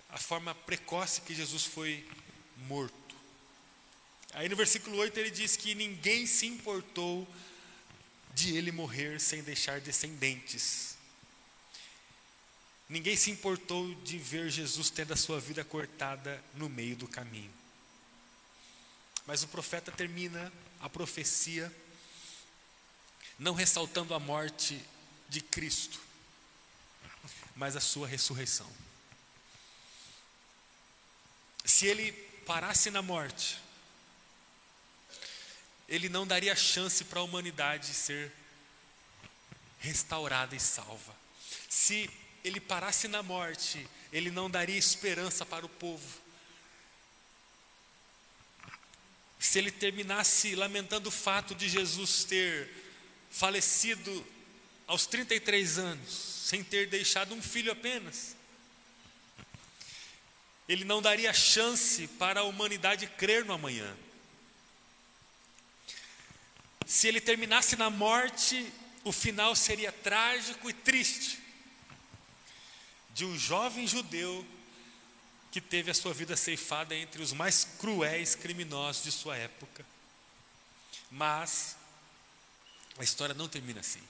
A 0.10 0.18
forma 0.18 0.54
precoce 0.54 1.22
que 1.22 1.36
Jesus 1.36 1.64
foi 1.64 2.08
morto. 2.58 3.16
Aí 4.34 4.50
no 4.50 4.56
versículo 4.56 4.98
8 4.98 5.18
ele 5.18 5.32
diz 5.32 5.56
que 5.56 5.74
ninguém 5.74 6.26
se 6.26 6.46
importou 6.46 7.28
de 8.34 8.56
ele 8.56 8.72
morrer 8.72 9.20
sem 9.20 9.42
deixar 9.42 9.80
descendentes. 9.82 10.98
Ninguém 12.88 13.16
se 13.16 13.30
importou 13.30 13.94
de 13.96 14.18
ver 14.18 14.50
Jesus 14.50 14.90
tendo 14.90 15.14
a 15.14 15.18
sua 15.18 15.40
vida 15.40 15.64
cortada 15.64 16.44
no 16.56 16.68
meio 16.68 16.96
do 16.96 17.08
caminho. 17.08 17.54
Mas 19.26 19.44
o 19.44 19.48
profeta 19.48 19.92
termina 19.92 20.52
a 20.80 20.90
profecia 20.90 21.72
não 23.38 23.54
ressaltando 23.54 24.14
a 24.14 24.20
morte 24.20 24.84
de 25.30 25.40
Cristo, 25.40 26.00
mas 27.60 27.76
a 27.76 27.82
sua 27.82 28.08
ressurreição. 28.08 28.72
Se 31.66 31.86
ele 31.86 32.14
parasse 32.46 32.90
na 32.90 33.02
morte, 33.02 33.60
ele 35.86 36.08
não 36.08 36.26
daria 36.26 36.56
chance 36.56 37.04
para 37.04 37.20
a 37.20 37.24
humanidade 37.24 37.88
ser 37.88 38.32
restaurada 39.80 40.56
e 40.56 40.60
salva. 40.60 41.14
Se 41.68 42.10
ele 42.46 42.62
parasse 42.62 43.10
na 43.10 43.22
morte, 43.22 43.86
ele 44.14 44.32
não 44.32 44.50
daria 44.50 44.78
esperança 44.78 45.46
para 45.46 45.66
o 45.66 45.70
povo. 45.70 46.22
Se 49.38 49.60
ele 49.60 49.70
terminasse 49.70 50.56
lamentando 50.56 51.10
o 51.10 51.12
fato 51.12 51.54
de 51.54 51.68
Jesus 51.68 52.24
ter 52.24 52.72
falecido 53.30 54.26
aos 54.90 55.06
33 55.06 55.78
anos, 55.78 56.12
sem 56.12 56.64
ter 56.64 56.88
deixado 56.88 57.36
um 57.36 57.42
filho 57.42 57.72
apenas. 57.72 58.36
Ele 60.68 60.84
não 60.84 61.00
daria 61.00 61.32
chance 61.32 62.08
para 62.08 62.40
a 62.40 62.44
humanidade 62.44 63.06
crer 63.06 63.46
no 63.46 63.54
amanhã. 63.54 63.96
Se 66.88 67.08
ele 67.08 67.22
terminasse 67.22 67.76
na 67.76 67.92
morte, 67.92 68.74
o 69.04 69.12
final 69.12 69.56
seria 69.56 69.92
trágico 69.92 70.68
e 70.68 70.74
triste 70.74 71.40
de 73.14 73.26
um 73.26 73.38
jovem 73.38 73.86
judeu 73.86 74.44
que 75.52 75.62
teve 75.62 75.92
a 75.92 75.94
sua 75.94 76.16
vida 76.16 76.36
ceifada 76.36 76.96
entre 76.96 77.22
os 77.22 77.32
mais 77.32 77.64
cruéis 77.78 78.34
criminosos 78.34 79.04
de 79.04 79.12
sua 79.12 79.38
época. 79.38 79.86
Mas 81.12 81.76
a 82.98 83.04
história 83.04 83.36
não 83.36 83.48
termina 83.48 83.82
assim. 83.82 84.02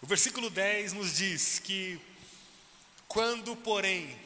O 0.00 0.06
versículo 0.06 0.48
10 0.48 0.92
nos 0.92 1.16
diz 1.16 1.58
que, 1.58 2.00
quando, 3.08 3.56
porém, 3.56 4.16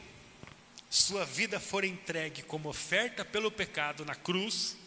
sua 0.89 1.25
vida 1.25 1.59
for 1.59 1.83
entregue 1.83 2.43
como 2.43 2.69
oferta 2.69 3.25
pelo 3.25 3.49
pecado 3.49 4.05
na 4.05 4.13
cruz, 4.13 4.77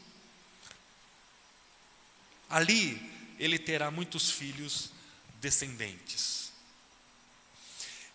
ali 2.49 3.01
ele 3.39 3.59
terá 3.59 3.91
muitos 3.91 4.31
filhos 4.31 4.93
descendentes. 5.41 6.53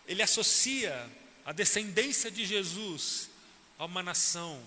Ele 0.06 0.22
associa 0.22 1.10
a 1.44 1.52
descendência 1.52 2.30
de 2.30 2.46
Jesus 2.46 3.28
a 3.78 3.84
uma 3.84 4.02
nação 4.02 4.62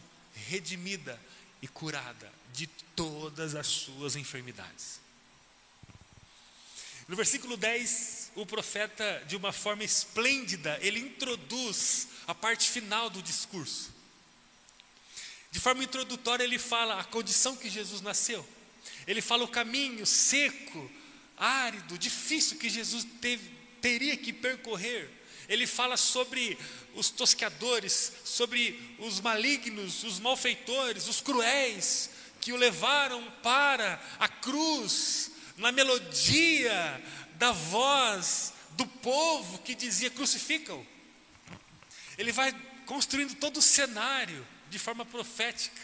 redimida 0.48 1.20
e 1.62 1.68
curada 1.68 2.32
de 2.54 2.68
todas 2.68 3.56
as 3.56 3.66
suas 3.66 4.16
enfermidades. 4.16 5.05
No 7.08 7.16
versículo 7.16 7.56
10, 7.56 8.32
o 8.36 8.46
profeta, 8.46 9.24
de 9.28 9.36
uma 9.36 9.52
forma 9.52 9.84
esplêndida, 9.84 10.78
ele 10.82 11.00
introduz 11.00 12.08
a 12.28 12.34
parte 12.34 12.70
final 12.70 13.10
do 13.10 13.22
discurso. 13.22 13.94
De 15.52 15.60
forma 15.60 15.84
introdutória, 15.84 16.44
ele 16.44 16.60
fala 16.60 17.00
a 17.00 17.04
condição 17.04 17.56
que 17.56 17.70
Jesus 17.70 18.02
nasceu. 18.02 18.46
Ele 19.08 19.22
fala 19.22 19.44
o 19.44 19.48
caminho 19.48 20.06
seco, 20.06 20.92
árido, 21.38 21.98
difícil 21.98 22.58
que 22.58 22.70
Jesus 22.70 23.06
teve, 23.22 23.50
teria 23.82 24.18
que 24.18 24.34
percorrer. 24.34 25.10
Ele 25.48 25.68
fala 25.68 25.96
sobre 25.96 26.58
os 26.96 27.10
tosqueadores, 27.10 28.12
sobre 28.24 28.98
os 29.00 29.20
malignos, 29.20 30.04
os 30.04 30.20
malfeitores, 30.20 31.08
os 31.08 31.22
cruéis 31.22 32.10
que 32.42 32.52
o 32.52 32.58
levaram 32.58 33.24
para 33.42 34.02
a 34.20 34.28
cruz, 34.28 35.15
na 35.58 35.72
melodia 35.72 37.02
da 37.36 37.52
voz 37.52 38.54
do 38.72 38.86
povo 38.86 39.60
que 39.60 39.76
dizia: 39.76 40.10
crucificam. 40.10 40.86
Ele 42.18 42.32
vai 42.32 42.54
construindo 42.86 43.36
todo 43.36 43.58
o 43.58 43.62
cenário 43.62 44.46
de 44.70 44.80
forma 44.80 45.06
profética. 45.06 45.82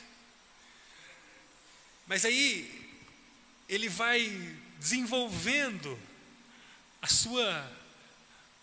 Mas 2.08 2.26
aí 2.26 2.90
ele 3.68 3.88
vai 3.88 4.58
desenvolvendo 4.80 5.98
a 7.02 7.08
sua 7.08 7.72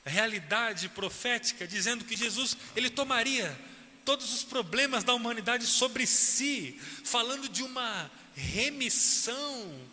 realidade 0.04 0.88
profética, 0.90 1.66
dizendo 1.66 2.04
que 2.04 2.16
Jesus 2.16 2.56
ele 2.74 2.90
tomaria 2.90 3.58
todos 4.04 4.32
os 4.32 4.42
problemas 4.42 5.04
da 5.04 5.14
humanidade 5.14 5.66
sobre 5.66 6.06
si, 6.06 6.80
falando 7.04 7.48
de 7.48 7.62
uma 7.62 8.10
remissão 8.34 9.88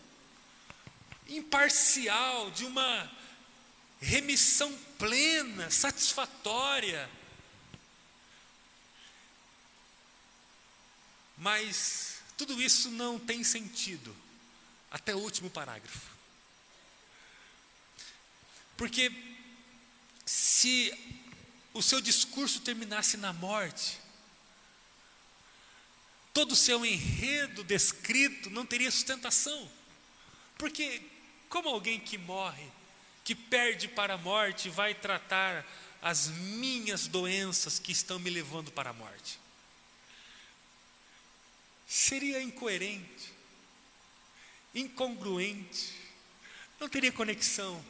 imparcial, 1.27 2.51
de 2.51 2.65
uma 2.65 3.11
remissão 3.99 4.71
plena, 4.97 5.69
satisfatória. 5.69 7.09
Mas 11.37 12.19
tudo 12.37 12.61
isso 12.61 12.89
não 12.91 13.19
tem 13.19 13.43
sentido 13.43 14.15
até 14.91 15.15
o 15.15 15.19
último 15.19 15.49
parágrafo. 15.49 16.15
Porque 18.77 19.11
se 20.25 20.93
o 21.73 21.81
seu 21.81 22.01
discurso 22.01 22.61
terminasse 22.61 23.17
na 23.17 23.33
morte, 23.33 23.99
todo 26.33 26.53
o 26.53 26.55
seu 26.55 26.85
enredo 26.85 27.63
descrito 27.63 28.49
não 28.49 28.65
teria 28.65 28.91
sustentação. 28.91 29.69
Porque, 30.57 31.01
como 31.55 31.69
alguém 31.69 32.01
que 32.01 32.17
morre, 32.17 32.69
que 33.23 33.33
perde 33.33 33.87
para 33.87 34.15
a 34.15 34.17
morte, 34.17 34.67
vai 34.67 34.93
tratar 34.93 35.65
as 36.01 36.27
minhas 36.27 37.07
doenças 37.07 37.79
que 37.79 37.93
estão 37.93 38.19
me 38.19 38.29
levando 38.29 38.73
para 38.73 38.89
a 38.89 38.93
morte? 38.93 39.39
Seria 41.87 42.41
incoerente, 42.41 43.31
incongruente, 44.73 45.95
não 46.77 46.89
teria 46.89 47.13
conexão. 47.13 47.81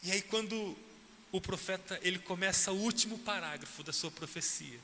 E 0.00 0.12
aí, 0.12 0.22
quando 0.22 0.78
o 1.32 1.40
profeta 1.40 1.98
ele 2.04 2.20
começa 2.20 2.70
o 2.70 2.76
último 2.76 3.18
parágrafo 3.18 3.82
da 3.82 3.92
sua 3.92 4.12
profecia, 4.12 4.78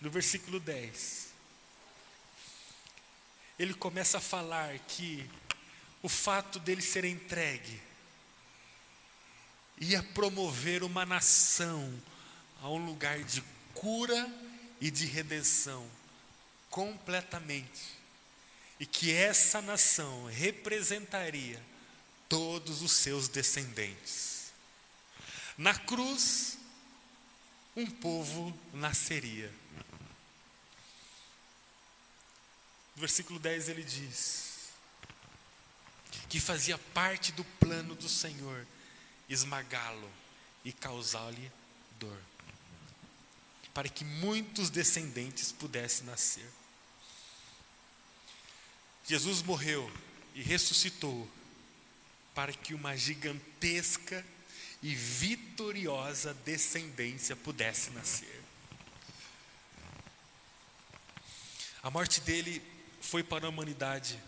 no 0.00 0.08
versículo 0.10 0.60
10. 0.60 1.26
Ele 3.58 3.74
começa 3.74 4.18
a 4.18 4.20
falar 4.20 4.78
que 4.86 5.28
o 6.06 6.08
fato 6.08 6.60
dele 6.60 6.82
ser 6.82 7.04
entregue 7.04 7.82
ia 9.80 10.00
promover 10.04 10.84
uma 10.84 11.04
nação 11.04 12.00
a 12.62 12.68
um 12.68 12.86
lugar 12.86 13.18
de 13.24 13.42
cura 13.74 14.32
e 14.80 14.88
de 14.88 15.04
redenção 15.04 15.84
completamente. 16.70 17.96
E 18.78 18.86
que 18.86 19.12
essa 19.12 19.60
nação 19.60 20.26
representaria 20.26 21.60
todos 22.28 22.82
os 22.82 22.92
seus 22.92 23.26
descendentes. 23.26 24.52
Na 25.58 25.74
cruz, 25.74 26.56
um 27.74 27.90
povo 27.90 28.56
nasceria. 28.72 29.52
No 32.94 33.00
versículo 33.00 33.40
10 33.40 33.70
ele 33.70 33.82
diz 33.82 34.45
que 36.28 36.40
fazia 36.40 36.76
parte 36.78 37.32
do 37.32 37.44
plano 37.44 37.94
do 37.94 38.08
Senhor 38.08 38.66
esmagá-lo 39.28 40.10
e 40.64 40.72
causar-lhe 40.72 41.50
dor, 41.98 42.20
para 43.72 43.88
que 43.88 44.04
muitos 44.04 44.70
descendentes 44.70 45.52
pudessem 45.52 46.06
nascer. 46.06 46.48
Jesus 49.06 49.42
morreu 49.42 49.90
e 50.34 50.42
ressuscitou 50.42 51.28
para 52.34 52.52
que 52.52 52.74
uma 52.74 52.96
gigantesca 52.96 54.24
e 54.82 54.94
vitoriosa 54.94 56.34
descendência 56.34 57.34
pudesse 57.34 57.90
nascer. 57.90 58.42
A 61.82 61.90
morte 61.90 62.20
dele 62.20 62.60
foi 63.00 63.22
para 63.22 63.46
a 63.46 63.48
humanidade 63.48 64.20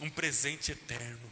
um 0.00 0.08
presente 0.08 0.72
eterno, 0.72 1.30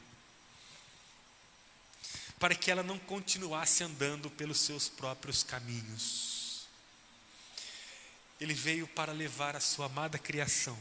para 2.38 2.54
que 2.54 2.70
ela 2.70 2.82
não 2.82 2.98
continuasse 2.98 3.82
andando 3.82 4.30
pelos 4.30 4.60
seus 4.60 4.88
próprios 4.88 5.42
caminhos. 5.42 6.66
Ele 8.40 8.54
veio 8.54 8.86
para 8.86 9.12
levar 9.12 9.56
a 9.56 9.60
sua 9.60 9.86
amada 9.86 10.18
criação 10.18 10.78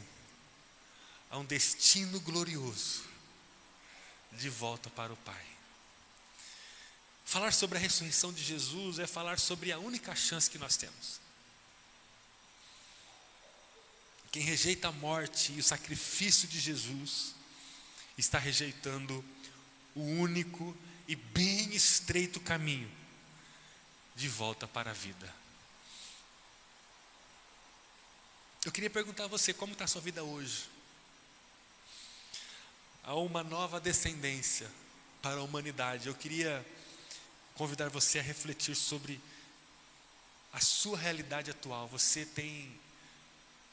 a 1.30 1.38
um 1.38 1.44
destino 1.44 2.20
glorioso 2.20 3.04
de 4.32 4.48
volta 4.48 4.88
para 4.90 5.12
o 5.12 5.16
Pai. 5.16 5.46
Falar 7.24 7.52
sobre 7.52 7.76
a 7.76 7.80
ressurreição 7.80 8.32
de 8.32 8.42
Jesus 8.42 8.98
é 8.98 9.06
falar 9.06 9.38
sobre 9.38 9.72
a 9.72 9.78
única 9.78 10.14
chance 10.14 10.48
que 10.48 10.58
nós 10.58 10.76
temos. 10.76 11.20
Quem 14.30 14.42
rejeita 14.42 14.88
a 14.88 14.92
morte 14.92 15.52
e 15.52 15.58
o 15.58 15.62
sacrifício 15.62 16.46
de 16.46 16.60
Jesus 16.60 17.34
está 18.20 18.38
rejeitando 18.38 19.24
o 19.94 20.00
único 20.00 20.76
e 21.06 21.16
bem 21.16 21.74
estreito 21.74 22.40
caminho 22.40 22.90
de 24.14 24.28
volta 24.28 24.66
para 24.66 24.90
a 24.90 24.94
vida. 24.94 25.32
Eu 28.64 28.72
queria 28.72 28.90
perguntar 28.90 29.24
a 29.24 29.28
você 29.28 29.54
como 29.54 29.72
está 29.72 29.84
a 29.84 29.88
sua 29.88 30.00
vida 30.00 30.22
hoje. 30.24 30.68
Há 33.04 33.14
uma 33.14 33.42
nova 33.42 33.80
descendência 33.80 34.70
para 35.22 35.36
a 35.36 35.42
humanidade. 35.42 36.08
Eu 36.08 36.14
queria 36.14 36.66
convidar 37.54 37.88
você 37.88 38.18
a 38.18 38.22
refletir 38.22 38.74
sobre 38.74 39.20
a 40.52 40.60
sua 40.60 40.98
realidade 40.98 41.50
atual. 41.50 41.88
Você 41.88 42.26
tem 42.26 42.78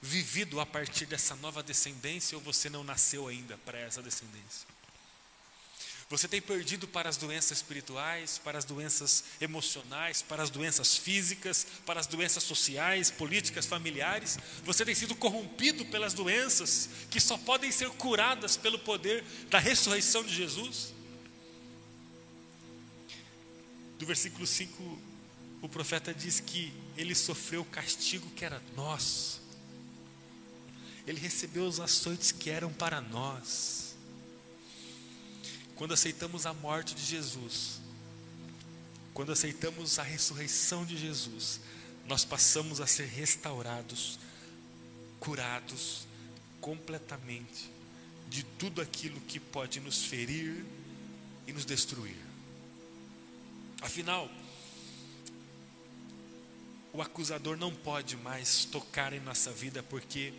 vivido 0.06 0.60
a 0.60 0.66
partir 0.66 1.06
dessa 1.06 1.36
nova 1.36 1.64
descendência 1.64 2.38
ou 2.38 2.44
você 2.44 2.70
não 2.70 2.84
nasceu 2.84 3.28
ainda 3.28 3.58
para 3.60 3.80
essa 3.80 4.02
descendência? 4.02 4.68
Você 6.08 6.28
tem 6.28 6.40
perdido 6.40 6.88
para 6.88 7.10
as 7.10 7.18
doenças 7.18 7.58
espirituais, 7.58 8.38
para 8.38 8.60
as 8.60 8.64
doenças 8.64 9.24
emocionais, 9.42 10.22
para 10.22 10.44
as 10.44 10.52
doenças 10.52 10.96
físicas, 10.96 11.66
para 11.84 12.00
as 12.00 12.06
doenças 12.06 12.44
sociais, 12.44 13.10
políticas, 13.10 13.66
familiares. 13.66 14.38
Você 14.64 14.86
tem 14.86 14.94
sido 14.94 15.16
corrompido 15.16 15.84
pelas 15.88 16.14
doenças 16.14 16.90
que 17.10 17.20
só 17.20 17.38
podem 17.40 17.72
ser 17.72 17.90
curadas 17.90 18.56
pelo 18.56 18.78
poder 18.78 19.24
da 19.50 19.58
ressurreição 19.58 20.24
de 20.24 20.36
Jesus 20.36 20.94
do 23.98 24.06
versículo 24.06 24.46
5, 24.46 25.00
o 25.62 25.70
profeta 25.70 26.14
diz 26.14 26.40
que 26.40 26.74
ele 26.98 27.16
sofreu 27.16 27.62
o 27.62 27.66
castigo 27.66 28.30
que 28.32 28.46
era 28.46 28.62
nosso, 28.76 29.42
ele 31.08 31.20
recebeu 31.20 31.66
os 31.66 31.80
açoites 31.80 32.32
que 32.32 32.50
eram 32.50 32.72
para 32.74 33.00
nós. 33.02 33.96
Quando 35.76 35.94
aceitamos 35.94 36.46
a 36.46 36.54
morte 36.54 36.96
de 36.96 37.04
Jesus, 37.04 37.80
quando 39.14 39.32
aceitamos 39.32 40.00
a 40.00 40.04
ressurreição 40.04 40.86
de 40.86 40.98
Jesus, 40.98 41.60
nós 42.08 42.24
passamos 42.26 42.82
a 42.82 42.88
ser 42.88 43.08
restaurados, 43.08 44.20
curados 45.20 46.08
completamente 46.60 47.70
de 48.30 48.44
tudo 48.44 48.82
aquilo 48.82 49.20
que 49.22 49.40
pode 49.40 49.80
nos 49.80 50.04
ferir 50.06 50.66
e 51.48 51.54
nos 51.54 51.66
destruir. 51.66 52.18
Afinal, 53.82 54.30
o 56.92 57.02
acusador 57.02 57.58
não 57.58 57.74
pode 57.74 58.18
mais 58.18 58.66
tocar 58.66 59.14
em 59.14 59.20
nossa 59.20 59.52
vida 59.52 59.84
porque 59.84 60.34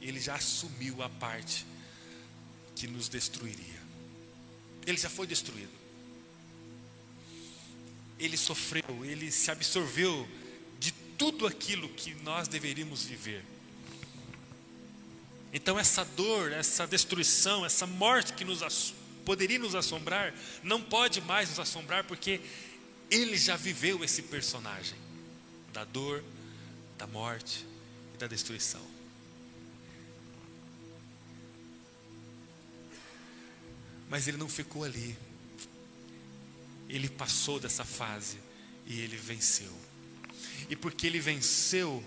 ele 0.00 0.20
já 0.20 0.34
assumiu 0.34 1.02
a 1.02 1.08
parte 1.08 1.66
que 2.74 2.86
nos 2.86 3.08
destruiria. 3.08 3.80
Ele 4.86 4.98
já 4.98 5.08
foi 5.08 5.26
destruído. 5.26 5.70
Ele 8.18 8.36
sofreu, 8.36 9.04
ele 9.04 9.30
se 9.30 9.50
absorveu 9.50 10.26
de 10.78 10.92
tudo 11.18 11.46
aquilo 11.46 11.88
que 11.88 12.14
nós 12.22 12.48
deveríamos 12.48 13.04
viver. 13.04 13.44
Então, 15.52 15.78
essa 15.78 16.04
dor, 16.04 16.52
essa 16.52 16.86
destruição, 16.86 17.64
essa 17.64 17.86
morte 17.86 18.34
que 18.34 18.44
nos 18.44 18.94
poderia 19.24 19.58
nos 19.58 19.74
assombrar, 19.74 20.32
não 20.62 20.80
pode 20.80 21.20
mais 21.20 21.48
nos 21.48 21.58
assombrar, 21.58 22.04
porque 22.04 22.40
ele 23.10 23.36
já 23.36 23.56
viveu 23.56 24.04
esse 24.04 24.22
personagem 24.22 24.96
da 25.72 25.84
dor, 25.84 26.22
da 26.96 27.06
morte 27.06 27.66
e 28.14 28.18
da 28.18 28.26
destruição. 28.26 28.95
Mas 34.08 34.28
ele 34.28 34.36
não 34.36 34.48
ficou 34.48 34.84
ali. 34.84 35.16
Ele 36.88 37.08
passou 37.08 37.58
dessa 37.58 37.84
fase 37.84 38.38
e 38.86 39.00
ele 39.00 39.16
venceu. 39.16 39.72
E 40.70 40.76
porque 40.76 41.06
ele 41.06 41.18
venceu, 41.18 42.04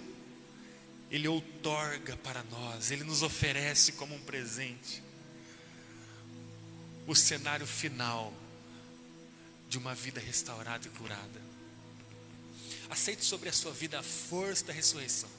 ele 1.12 1.28
outorga 1.28 2.16
para 2.18 2.44
nós, 2.44 2.92
ele 2.92 3.04
nos 3.04 3.22
oferece 3.22 3.94
como 3.94 4.16
um 4.16 4.22
presente 4.22 5.04
o 7.08 7.16
cenário 7.16 7.66
final 7.66 8.32
de 9.68 9.78
uma 9.78 9.96
vida 9.96 10.20
restaurada 10.20 10.88
e 10.88 10.90
curada. 10.92 11.42
Aceite 12.90 13.24
sobre 13.24 13.50
a 13.50 13.54
sua 13.54 13.72
vida 13.72 14.00
a 14.00 14.04
força 14.04 14.66
da 14.66 14.74
ressurreição. 14.74 15.30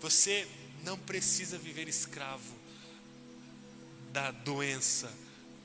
Você 0.00 0.46
não 0.82 0.98
precisa 0.98 1.56
viver 1.56 1.88
escravo 1.88 2.61
da 4.12 4.30
doença, 4.30 5.10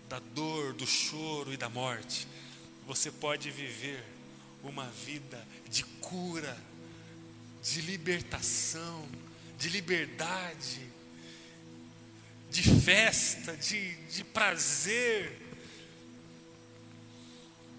da 0.08 0.20
dor, 0.20 0.74
do 0.74 0.88
choro 0.88 1.54
e 1.54 1.58
da 1.58 1.70
morte. 1.70 2.28
Você 2.86 3.12
pode 3.12 3.52
viver 3.52 4.04
uma 4.64 4.88
vida 4.90 5.46
de 5.70 5.84
cura, 5.84 6.58
de 7.62 7.82
libertação, 7.82 9.08
de 9.58 9.70
liberdade, 9.70 10.82
de 12.50 12.64
festa, 12.82 13.56
de, 13.58 13.96
de 14.06 14.24
prazer, 14.24 15.38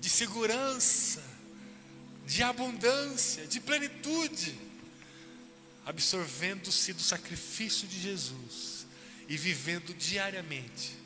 de 0.00 0.10
segurança, 0.10 1.22
de 2.26 2.42
abundância, 2.42 3.46
de 3.46 3.58
plenitude, 3.58 4.54
absorvendo-se 5.86 6.92
do 6.92 7.02
sacrifício 7.02 7.88
de 7.88 7.98
Jesus 7.98 8.77
e 9.28 9.36
vivendo 9.36 9.94
diariamente 9.94 10.96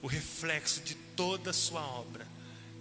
o 0.00 0.06
reflexo 0.06 0.80
de 0.80 0.94
toda 0.94 1.50
a 1.50 1.54
sua 1.54 1.82
obra, 1.82 2.26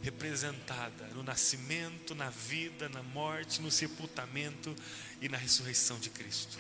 representada 0.02 1.08
no 1.08 1.24
nascimento, 1.24 2.16
na 2.16 2.30
vida, 2.30 2.88
na 2.90 3.04
morte, 3.04 3.62
no 3.62 3.72
sepultamento 3.72 4.76
e 5.22 5.28
na 5.28 5.38
ressurreição 5.38 6.00
de 6.00 6.10
Cristo. 6.10 6.58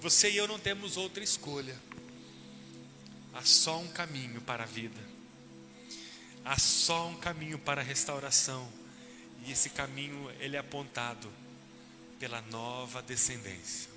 Você 0.00 0.30
e 0.30 0.36
eu 0.36 0.46
não 0.46 0.58
temos 0.58 0.96
outra 0.96 1.24
escolha. 1.24 1.76
Há 3.32 3.42
só 3.42 3.80
um 3.80 3.88
caminho 3.88 4.40
para 4.40 4.64
a 4.64 4.66
vida. 4.66 5.00
Há 6.44 6.58
só 6.58 7.08
um 7.08 7.16
caminho 7.16 7.58
para 7.58 7.80
a 7.80 7.84
restauração. 7.84 8.70
E 9.46 9.52
esse 9.52 9.70
caminho 9.70 10.30
ele 10.40 10.56
é 10.56 10.58
apontado 10.58 11.30
pela 12.18 12.40
nova 12.42 13.02
descendência. 13.02 13.93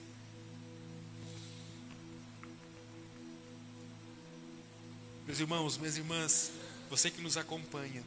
Meus 5.28 5.42
irmãos, 5.42 5.78
minhas 5.78 5.98
irmãs, 5.98 6.52
você 6.90 7.12
que 7.12 7.20
nos 7.20 7.36
acompanha, 7.36 8.02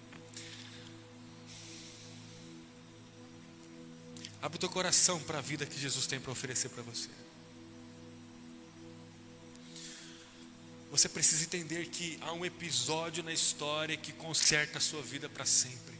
abre 4.40 4.56
o 4.56 4.58
teu 4.58 4.70
coração 4.70 5.20
para 5.20 5.36
a 5.36 5.42
vida 5.42 5.66
que 5.66 5.78
Jesus 5.78 6.06
tem 6.06 6.18
para 6.18 6.32
oferecer 6.32 6.70
para 6.70 6.82
você. 6.82 7.10
Você 10.90 11.10
precisa 11.10 11.44
entender 11.44 11.88
que 11.88 12.18
há 12.22 12.32
um 12.32 12.42
episódio 12.42 13.22
na 13.22 13.34
história 13.34 13.98
que 13.98 14.12
conserta 14.14 14.78
a 14.78 14.80
sua 14.80 15.02
vida 15.02 15.28
para 15.28 15.44
sempre. 15.44 15.94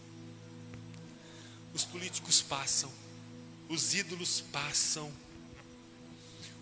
Os 1.75 1.85
políticos 1.85 2.41
passam, 2.41 2.91
os 3.69 3.93
ídolos 3.93 4.41
passam, 4.51 5.13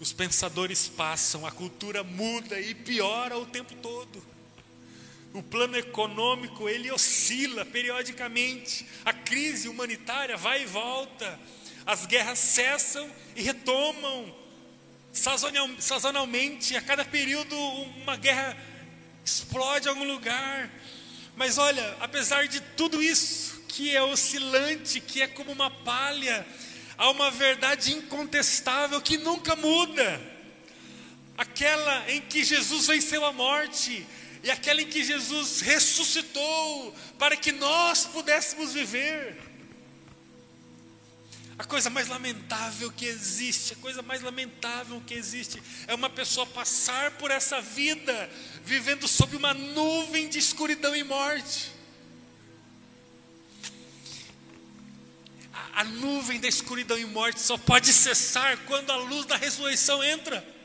os 0.00 0.12
pensadores 0.12 0.88
passam, 0.88 1.46
a 1.46 1.52
cultura 1.52 2.02
muda 2.02 2.60
e 2.60 2.74
piora 2.74 3.38
o 3.38 3.46
tempo 3.46 3.72
todo. 3.76 4.37
O 5.38 5.42
plano 5.44 5.78
econômico 5.78 6.68
ele 6.68 6.90
oscila 6.90 7.64
periodicamente. 7.64 8.84
A 9.04 9.12
crise 9.12 9.68
humanitária 9.68 10.36
vai 10.36 10.64
e 10.64 10.66
volta. 10.66 11.38
As 11.86 12.06
guerras 12.06 12.40
cessam 12.40 13.08
e 13.36 13.42
retomam 13.42 14.34
sazonalmente. 15.78 16.76
A 16.76 16.82
cada 16.82 17.04
período 17.04 17.56
uma 18.02 18.16
guerra 18.16 18.58
explode 19.24 19.86
em 19.86 19.90
algum 19.90 20.02
lugar. 20.02 20.68
Mas 21.36 21.56
olha, 21.56 21.96
apesar 22.00 22.48
de 22.48 22.60
tudo 22.76 23.00
isso 23.00 23.62
que 23.68 23.94
é 23.94 24.02
oscilante, 24.02 24.98
que 24.98 25.22
é 25.22 25.28
como 25.28 25.52
uma 25.52 25.70
palha, 25.70 26.44
há 26.96 27.10
uma 27.10 27.30
verdade 27.30 27.94
incontestável 27.94 29.00
que 29.00 29.16
nunca 29.16 29.54
muda. 29.54 30.20
Aquela 31.36 32.10
em 32.10 32.22
que 32.22 32.42
Jesus 32.42 32.88
venceu 32.88 33.24
a 33.24 33.32
morte, 33.32 34.04
e 34.42 34.50
aquela 34.50 34.82
em 34.82 34.88
que 34.88 35.02
Jesus 35.02 35.60
ressuscitou 35.60 36.94
para 37.18 37.36
que 37.36 37.52
nós 37.52 38.04
pudéssemos 38.06 38.72
viver. 38.72 39.48
A 41.58 41.64
coisa 41.64 41.90
mais 41.90 42.06
lamentável 42.06 42.90
que 42.92 43.04
existe, 43.04 43.72
a 43.72 43.76
coisa 43.76 44.00
mais 44.00 44.22
lamentável 44.22 45.02
que 45.04 45.12
existe 45.12 45.60
é 45.88 45.94
uma 45.94 46.08
pessoa 46.08 46.46
passar 46.46 47.10
por 47.12 47.32
essa 47.32 47.60
vida 47.60 48.30
vivendo 48.64 49.08
sob 49.08 49.34
uma 49.34 49.52
nuvem 49.52 50.28
de 50.28 50.38
escuridão 50.38 50.94
e 50.94 51.02
morte. 51.02 51.72
A, 55.52 55.80
a 55.80 55.84
nuvem 55.84 56.38
da 56.38 56.46
escuridão 56.46 56.96
e 56.96 57.04
morte 57.04 57.40
só 57.40 57.58
pode 57.58 57.92
cessar 57.92 58.56
quando 58.58 58.90
a 58.90 58.96
luz 58.96 59.26
da 59.26 59.36
ressurreição 59.36 60.02
entra. 60.04 60.57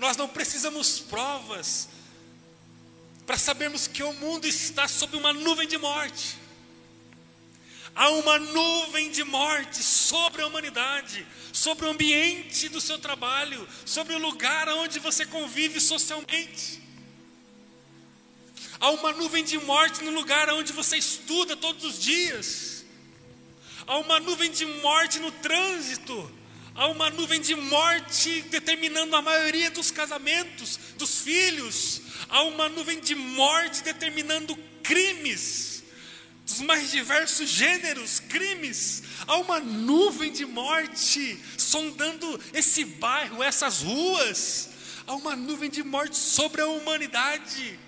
Nós 0.00 0.16
não 0.16 0.26
precisamos 0.26 0.98
provas 0.98 1.86
para 3.26 3.36
sabermos 3.36 3.86
que 3.86 4.02
o 4.02 4.14
mundo 4.14 4.46
está 4.46 4.88
sob 4.88 5.14
uma 5.14 5.34
nuvem 5.34 5.68
de 5.68 5.76
morte. 5.76 6.38
Há 7.94 8.08
uma 8.08 8.38
nuvem 8.38 9.10
de 9.10 9.22
morte 9.22 9.82
sobre 9.82 10.40
a 10.40 10.46
humanidade, 10.46 11.26
sobre 11.52 11.84
o 11.84 11.90
ambiente 11.90 12.70
do 12.70 12.80
seu 12.80 12.98
trabalho, 12.98 13.68
sobre 13.84 14.14
o 14.14 14.18
lugar 14.18 14.70
onde 14.70 14.98
você 14.98 15.26
convive 15.26 15.78
socialmente. 15.78 16.80
Há 18.80 18.88
uma 18.92 19.12
nuvem 19.12 19.44
de 19.44 19.58
morte 19.58 20.02
no 20.02 20.12
lugar 20.12 20.48
onde 20.48 20.72
você 20.72 20.96
estuda 20.96 21.54
todos 21.58 21.84
os 21.84 22.00
dias. 22.02 22.86
Há 23.86 23.98
uma 23.98 24.18
nuvem 24.18 24.50
de 24.50 24.64
morte 24.64 25.18
no 25.18 25.30
trânsito 25.30 26.39
Há 26.74 26.86
uma 26.86 27.10
nuvem 27.10 27.40
de 27.40 27.54
morte 27.54 28.42
determinando 28.42 29.14
a 29.16 29.22
maioria 29.22 29.70
dos 29.70 29.90
casamentos, 29.90 30.78
dos 30.96 31.20
filhos. 31.20 32.00
Há 32.28 32.42
uma 32.44 32.68
nuvem 32.68 33.00
de 33.00 33.14
morte 33.14 33.82
determinando 33.82 34.56
crimes, 34.82 35.82
dos 36.46 36.60
mais 36.60 36.90
diversos 36.90 37.48
gêneros, 37.48 38.20
crimes. 38.20 39.02
Há 39.26 39.36
uma 39.36 39.58
nuvem 39.60 40.32
de 40.32 40.46
morte 40.46 41.38
sondando 41.56 42.40
esse 42.52 42.84
bairro, 42.84 43.42
essas 43.42 43.82
ruas. 43.82 44.70
Há 45.06 45.14
uma 45.14 45.34
nuvem 45.34 45.68
de 45.68 45.82
morte 45.82 46.16
sobre 46.16 46.62
a 46.62 46.66
humanidade. 46.66 47.78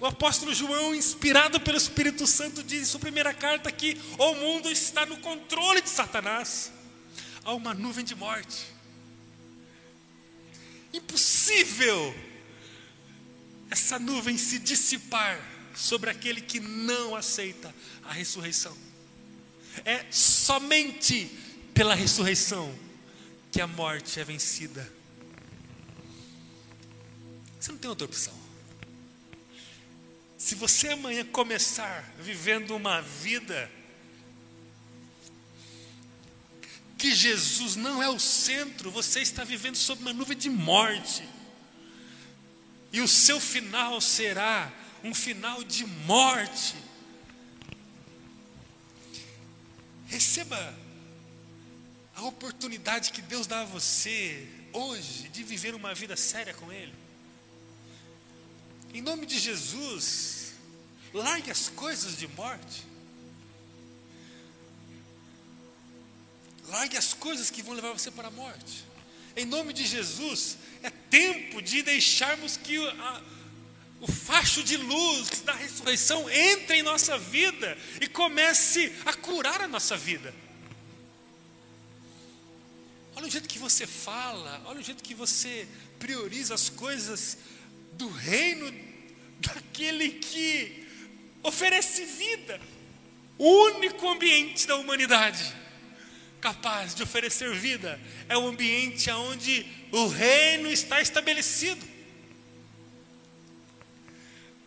O 0.00 0.06
apóstolo 0.06 0.52
João, 0.52 0.92
inspirado 0.94 1.60
pelo 1.60 1.78
Espírito 1.78 2.26
Santo, 2.26 2.64
diz 2.64 2.82
em 2.82 2.84
sua 2.84 2.98
primeira 2.98 3.32
carta 3.32 3.70
que 3.70 3.96
o 4.18 4.34
mundo 4.34 4.68
está 4.68 5.06
no 5.06 5.18
controle 5.18 5.80
de 5.80 5.88
Satanás 5.88 6.73
há 7.44 7.54
uma 7.54 7.74
nuvem 7.74 8.04
de 8.04 8.14
morte. 8.14 8.66
Impossível 10.92 12.14
essa 13.70 13.98
nuvem 13.98 14.38
se 14.38 14.58
dissipar 14.58 15.40
sobre 15.74 16.08
aquele 16.08 16.40
que 16.40 16.60
não 16.60 17.16
aceita 17.16 17.74
a 18.04 18.12
ressurreição. 18.12 18.76
É 19.84 20.06
somente 20.10 21.26
pela 21.74 21.94
ressurreição 21.94 22.72
que 23.50 23.60
a 23.60 23.66
morte 23.66 24.20
é 24.20 24.24
vencida. 24.24 24.88
Você 27.58 27.72
não 27.72 27.78
tem 27.78 27.88
outra 27.88 28.04
opção. 28.04 28.34
Se 30.38 30.54
você 30.54 30.90
amanhã 30.90 31.24
começar 31.24 32.14
vivendo 32.20 32.76
uma 32.76 33.00
vida 33.00 33.70
que 37.04 37.14
Jesus 37.14 37.76
não 37.76 38.02
é 38.02 38.08
o 38.08 38.18
centro, 38.18 38.90
você 38.90 39.20
está 39.20 39.44
vivendo 39.44 39.76
sob 39.76 40.00
uma 40.00 40.14
nuvem 40.14 40.34
de 40.34 40.48
morte. 40.48 41.22
E 42.90 43.02
o 43.02 43.06
seu 43.06 43.38
final 43.38 44.00
será 44.00 44.72
um 45.02 45.14
final 45.14 45.62
de 45.62 45.84
morte. 45.84 46.74
Receba 50.06 50.74
a 52.16 52.22
oportunidade 52.22 53.12
que 53.12 53.20
Deus 53.20 53.46
dá 53.46 53.60
a 53.60 53.64
você 53.66 54.48
hoje 54.72 55.28
de 55.28 55.42
viver 55.42 55.74
uma 55.74 55.92
vida 55.94 56.16
séria 56.16 56.54
com 56.54 56.72
Ele. 56.72 56.94
Em 58.94 59.02
nome 59.02 59.26
de 59.26 59.38
Jesus, 59.38 60.54
largue 61.12 61.50
as 61.50 61.68
coisas 61.68 62.16
de 62.16 62.26
morte. 62.28 62.93
Largue 66.68 66.96
as 66.96 67.12
coisas 67.12 67.50
que 67.50 67.62
vão 67.62 67.74
levar 67.74 67.92
você 67.92 68.10
para 68.10 68.28
a 68.28 68.30
morte. 68.30 68.84
Em 69.36 69.44
nome 69.44 69.72
de 69.72 69.84
Jesus, 69.84 70.56
é 70.82 70.90
tempo 70.90 71.60
de 71.60 71.82
deixarmos 71.82 72.56
que 72.56 72.76
a, 72.76 73.22
o 74.00 74.10
facho 74.10 74.62
de 74.62 74.76
luz 74.76 75.40
da 75.40 75.54
ressurreição 75.54 76.28
entre 76.30 76.76
em 76.76 76.82
nossa 76.82 77.18
vida 77.18 77.76
e 78.00 78.06
comece 78.06 78.92
a 79.04 79.12
curar 79.12 79.60
a 79.62 79.68
nossa 79.68 79.96
vida. 79.96 80.34
Olha 83.16 83.26
o 83.26 83.30
jeito 83.30 83.48
que 83.48 83.58
você 83.58 83.86
fala, 83.86 84.62
olha 84.66 84.80
o 84.80 84.82
jeito 84.82 85.02
que 85.02 85.14
você 85.14 85.68
prioriza 85.98 86.54
as 86.54 86.68
coisas 86.68 87.38
do 87.92 88.08
reino 88.08 88.72
daquele 89.38 90.10
que 90.10 90.86
oferece 91.42 92.04
vida. 92.04 92.60
O 93.36 93.48
único 93.66 94.08
ambiente 94.08 94.66
da 94.66 94.76
humanidade 94.76 95.63
capaz 96.44 96.94
de 96.94 97.02
oferecer 97.02 97.54
vida 97.54 97.98
é 98.28 98.36
o 98.36 98.46
ambiente 98.46 99.10
onde 99.10 99.66
o 99.90 100.08
reino 100.08 100.70
está 100.70 101.00
estabelecido. 101.00 101.82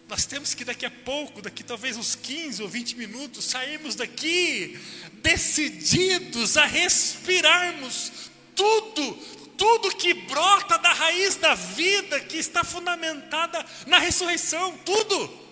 Nós 0.09 0.25
temos 0.25 0.55
que 0.55 0.65
daqui 0.65 0.87
a 0.87 0.89
pouco, 0.89 1.39
daqui 1.39 1.63
talvez 1.63 1.95
uns 1.95 2.15
15 2.15 2.63
ou 2.63 2.67
20 2.67 2.95
minutos, 2.95 3.45
sairmos 3.45 3.93
daqui 3.93 4.75
decididos 5.21 6.57
a 6.57 6.65
respirarmos 6.65 8.31
tudo, 8.55 9.13
tudo 9.55 9.95
que 9.95 10.15
brota 10.15 10.79
da 10.79 10.91
raiz 10.93 11.35
da 11.35 11.53
vida 11.53 12.19
que 12.21 12.37
está 12.37 12.63
fundamentada 12.63 13.63
na 13.85 13.99
ressurreição, 13.99 14.75
tudo. 14.79 15.46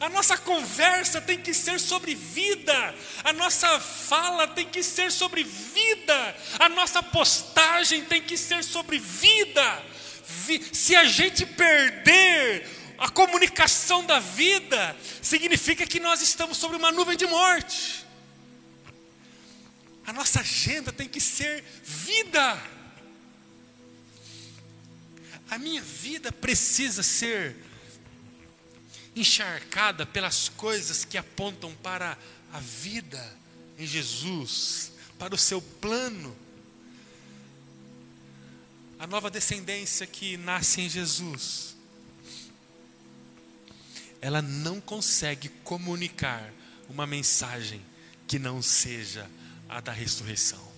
A 0.00 0.08
nossa 0.08 0.38
conversa 0.38 1.20
tem 1.20 1.38
que 1.38 1.52
ser 1.52 1.78
sobre 1.78 2.14
vida, 2.14 2.94
a 3.22 3.34
nossa 3.34 3.78
fala 3.78 4.48
tem 4.48 4.66
que 4.66 4.82
ser 4.82 5.12
sobre 5.12 5.44
vida, 5.44 6.36
a 6.58 6.70
nossa 6.70 7.02
postagem 7.02 8.06
tem 8.06 8.22
que 8.22 8.38
ser 8.38 8.64
sobre 8.64 8.98
vida. 8.98 9.84
Se 10.72 10.96
a 10.96 11.04
gente 11.04 11.44
perder 11.44 12.66
a 12.96 13.10
comunicação 13.10 14.02
da 14.06 14.18
vida 14.18 14.96
significa 15.20 15.86
que 15.86 16.00
nós 16.00 16.22
estamos 16.22 16.56
sobre 16.56 16.78
uma 16.78 16.90
nuvem 16.90 17.16
de 17.16 17.26
morte. 17.26 18.06
A 20.06 20.14
nossa 20.14 20.40
agenda 20.40 20.90
tem 20.90 21.08
que 21.08 21.20
ser 21.20 21.62
vida. 21.82 22.58
A 25.50 25.58
minha 25.58 25.82
vida 25.82 26.32
precisa 26.32 27.02
ser 27.02 27.69
encharcada 29.20 30.04
pelas 30.04 30.48
coisas 30.48 31.04
que 31.04 31.18
apontam 31.18 31.74
para 31.76 32.16
a 32.52 32.60
vida 32.60 33.38
em 33.78 33.86
Jesus, 33.86 34.92
para 35.18 35.34
o 35.34 35.38
seu 35.38 35.60
plano. 35.60 36.36
A 38.98 39.06
nova 39.06 39.30
descendência 39.30 40.06
que 40.06 40.36
nasce 40.36 40.80
em 40.80 40.88
Jesus 40.88 41.70
ela 44.20 44.42
não 44.42 44.80
consegue 44.80 45.48
comunicar 45.64 46.52
uma 46.88 47.06
mensagem 47.06 47.80
que 48.26 48.38
não 48.38 48.60
seja 48.60 49.28
a 49.68 49.80
da 49.80 49.92
ressurreição. 49.92 50.70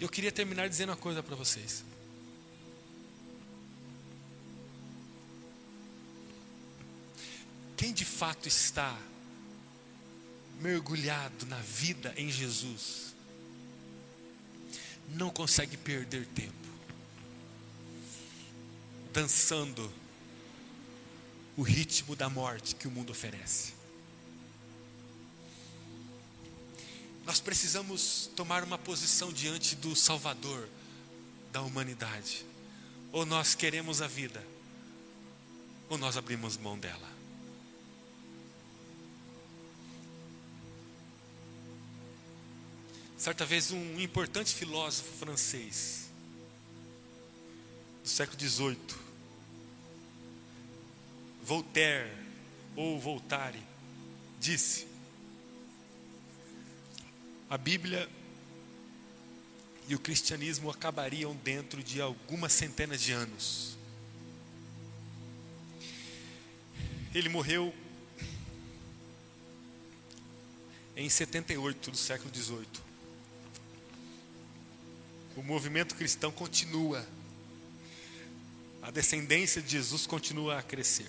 Eu 0.00 0.08
queria 0.08 0.32
terminar 0.32 0.68
dizendo 0.68 0.90
uma 0.90 0.96
coisa 0.96 1.22
para 1.22 1.34
vocês. 1.34 1.84
Quem 7.78 7.92
de 7.94 8.04
fato 8.04 8.46
está 8.46 8.94
mergulhado 10.60 11.46
na 11.46 11.60
vida 11.60 12.12
em 12.16 12.30
Jesus, 12.30 13.14
não 15.10 15.30
consegue 15.30 15.76
perder 15.76 16.26
tempo 16.26 16.68
dançando 19.12 19.90
o 21.56 21.62
ritmo 21.62 22.14
da 22.14 22.28
morte 22.28 22.74
que 22.74 22.86
o 22.86 22.90
mundo 22.90 23.10
oferece. 23.10 23.72
Nós 27.24 27.40
precisamos 27.40 28.30
tomar 28.36 28.62
uma 28.62 28.78
posição 28.78 29.32
diante 29.32 29.74
do 29.76 29.94
Salvador 29.94 30.68
da 31.52 31.60
humanidade. 31.62 32.44
Ou 33.10 33.26
nós 33.26 33.54
queremos 33.54 34.00
a 34.00 34.06
vida, 34.06 34.44
ou 35.88 35.98
nós 35.98 36.16
abrimos 36.16 36.56
mão 36.56 36.78
dela. 36.78 37.17
Certa 43.18 43.44
vez, 43.44 43.72
um 43.72 44.00
importante 44.00 44.54
filósofo 44.54 45.10
francês, 45.18 46.08
do 48.00 48.08
século 48.08 48.40
XVIII, 48.40 48.78
Voltaire 51.42 52.12
ou 52.76 53.00
Voltare 53.00 53.60
disse: 54.38 54.86
a 57.50 57.58
Bíblia 57.58 58.08
e 59.88 59.96
o 59.96 59.98
cristianismo 59.98 60.70
acabariam 60.70 61.34
dentro 61.42 61.82
de 61.82 62.00
algumas 62.00 62.52
centenas 62.52 63.00
de 63.00 63.10
anos. 63.10 63.76
Ele 67.12 67.28
morreu 67.28 67.74
em 70.94 71.08
78 71.08 71.90
do 71.90 71.96
século 71.96 72.30
18. 72.30 72.87
O 75.38 75.42
movimento 75.44 75.94
cristão 75.94 76.32
continua. 76.32 77.06
A 78.82 78.90
descendência 78.90 79.62
de 79.62 79.70
Jesus 79.70 80.04
continua 80.04 80.58
a 80.58 80.62
crescer. 80.62 81.06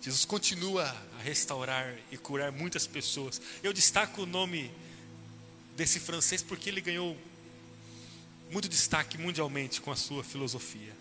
Jesus 0.00 0.24
continua 0.24 0.82
a 1.16 1.22
restaurar 1.22 1.96
e 2.10 2.16
curar 2.16 2.50
muitas 2.50 2.84
pessoas. 2.84 3.40
Eu 3.62 3.72
destaco 3.72 4.22
o 4.22 4.26
nome 4.26 4.72
desse 5.76 6.00
francês 6.00 6.42
porque 6.42 6.68
ele 6.68 6.80
ganhou 6.80 7.16
muito 8.50 8.68
destaque 8.68 9.16
mundialmente 9.16 9.80
com 9.80 9.92
a 9.92 9.96
sua 9.96 10.24
filosofia. 10.24 10.96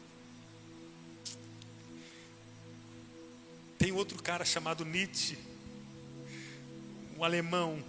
Tem 3.79 3.91
outro 3.91 4.21
cara 4.21 4.45
chamado 4.45 4.85
Nietzsche, 4.85 5.39
um 7.17 7.23
alemão, 7.23 7.83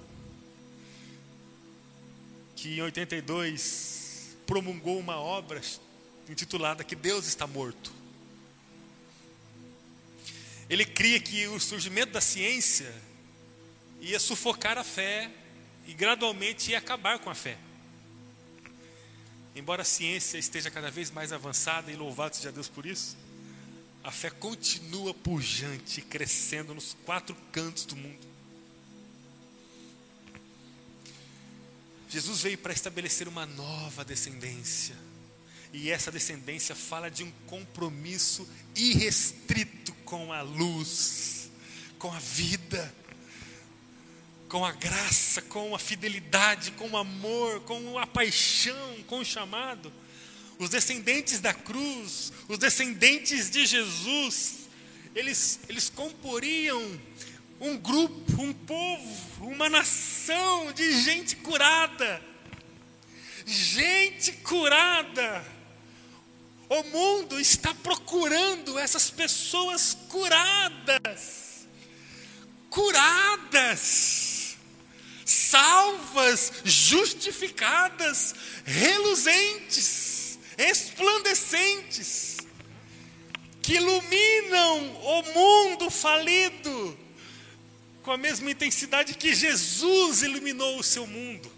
que 2.63 2.79
em 2.79 2.81
82 2.81 4.37
promulgou 4.47 4.97
uma 4.97 5.17
obra 5.17 5.61
intitulada 6.29 6.85
Que 6.85 6.95
Deus 6.95 7.27
está 7.27 7.45
morto. 7.45 7.93
Ele 10.71 10.85
cria 10.85 11.19
que 11.19 11.49
o 11.49 11.59
surgimento 11.59 12.13
da 12.13 12.21
ciência 12.21 12.95
ia 14.01 14.21
sufocar 14.21 14.79
a 14.79 14.85
fé 14.85 15.29
e 15.89 15.93
gradualmente 15.93 16.71
ia 16.71 16.79
acabar 16.79 17.19
com 17.19 17.29
a 17.29 17.35
fé. 17.35 17.59
Embora 19.57 19.83
a 19.83 19.85
ciência 19.85 20.39
esteja 20.39 20.71
cada 20.71 20.89
vez 20.89 21.11
mais 21.11 21.33
avançada 21.33 21.91
e 21.91 21.97
louvado 21.97 22.37
seja 22.37 22.53
Deus 22.53 22.69
por 22.69 22.87
isso, 22.87 23.17
a 24.05 24.13
fé 24.13 24.31
continua 24.31 25.13
pujante, 25.13 26.01
crescendo 26.01 26.73
nos 26.73 26.97
quatro 27.05 27.37
cantos 27.51 27.85
do 27.85 27.97
mundo. 27.97 28.32
Jesus 32.13 32.43
veio 32.43 32.59
para 32.59 32.75
estabelecer 32.75 33.27
uma 33.27 33.47
nova 33.47 34.05
descendência. 34.05 34.95
E 35.73 35.91
essa 35.91 36.13
descendência 36.13 36.75
fala 36.75 37.11
de 37.11 37.25
um 37.25 37.33
compromisso 37.47 38.47
irrestrito 38.77 39.95
com 40.05 40.31
a 40.31 40.43
luz, 40.43 41.51
com 41.99 42.13
a 42.13 42.19
vida, 42.19 42.95
com 44.47 44.63
a 44.63 44.73
graça, 44.73 45.41
com 45.41 45.75
a 45.75 45.79
fidelidade, 45.79 46.73
com 46.73 46.91
o 46.91 46.99
amor, 46.99 47.61
com 47.61 47.99
a 47.99 48.07
paixão, 48.07 49.03
com 49.07 49.21
o 49.21 49.25
chamado. 49.25 49.91
Os 50.59 50.69
descendentes 50.69 51.41
da 51.41 51.55
cruz, 51.55 52.31
os 52.47 52.59
descendentes 52.59 53.49
de 53.49 53.65
Jesus, 53.65 54.69
eles, 55.15 55.61
eles 55.67 55.89
comporiam 55.89 57.01
um 57.63 57.77
grupo, 57.77 58.43
um 58.43 58.53
povo, 58.53 59.47
uma 59.47 59.69
nação 59.69 60.73
de 60.73 61.01
gente 61.01 61.37
curada. 61.37 62.21
Gente 63.47 64.33
curada. 64.33 65.45
O 66.69 66.83
mundo 66.85 67.39
está 67.39 67.73
procurando 67.73 68.77
essas 68.81 69.11
pessoas 69.11 69.97
curadas, 70.09 71.69
curadas, 72.69 74.57
salvas, 75.25 76.53
justificadas, 76.65 78.35
reluzentes, 78.65 80.37
esplandecentes, 80.59 82.39
que 83.61 83.75
iluminam 83.75 84.97
o 84.97 85.23
mundo 85.35 85.91
falido 85.91 86.99
com 88.03 88.11
a 88.11 88.17
mesma 88.17 88.51
intensidade 88.51 89.15
que 89.15 89.35
Jesus 89.35 90.23
iluminou 90.23 90.79
o 90.79 90.83
seu 90.83 91.07
mundo. 91.07 91.51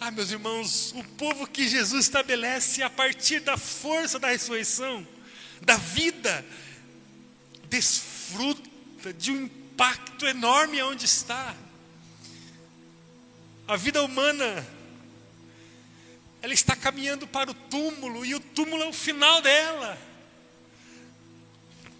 Ah, 0.00 0.10
meus 0.10 0.30
irmãos, 0.30 0.92
o 0.92 1.04
povo 1.16 1.46
que 1.46 1.66
Jesus 1.68 2.04
estabelece 2.06 2.82
a 2.82 2.90
partir 2.90 3.40
da 3.40 3.56
força 3.56 4.18
da 4.18 4.28
ressurreição, 4.28 5.06
da 5.62 5.76
vida, 5.76 6.44
desfruta 7.70 9.12
de 9.16 9.30
um 9.30 9.44
impacto 9.44 10.26
enorme 10.26 10.82
onde 10.82 11.04
está. 11.04 11.54
A 13.66 13.76
vida 13.76 14.02
humana 14.02 14.66
ela 16.42 16.52
está 16.52 16.76
caminhando 16.76 17.26
para 17.26 17.50
o 17.50 17.54
túmulo 17.54 18.26
e 18.26 18.34
o 18.34 18.40
túmulo 18.40 18.82
é 18.82 18.88
o 18.88 18.92
final 18.92 19.40
dela. 19.40 19.96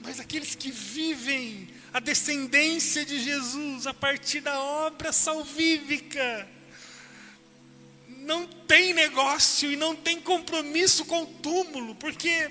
Mas 0.05 0.21
aqueles 0.21 0.55
que 0.55 0.71
vivem 0.71 1.67
a 1.93 1.99
descendência 1.99 3.05
de 3.07 3.19
Jesus 3.19 3.87
a 3.87 3.95
partir 3.95 4.41
da 4.41 4.61
obra 4.61 5.13
salvífica, 5.13 6.47
não 8.07 8.47
tem 8.47 8.93
negócio 8.93 9.73
e 9.73 9.77
não 9.77 9.97
tem 9.97 10.21
compromisso 10.21 11.07
com 11.07 11.23
o 11.23 11.27
túmulo, 11.27 11.95
porque 11.95 12.51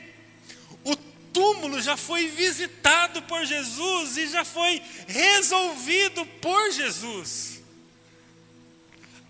o 0.84 0.96
túmulo 1.32 1.80
já 1.80 1.96
foi 1.96 2.28
visitado 2.28 3.22
por 3.24 3.46
Jesus 3.46 4.18
e 4.18 4.28
já 4.28 4.44
foi 4.44 4.82
resolvido 5.08 6.26
por 6.42 6.72
Jesus. 6.72 7.53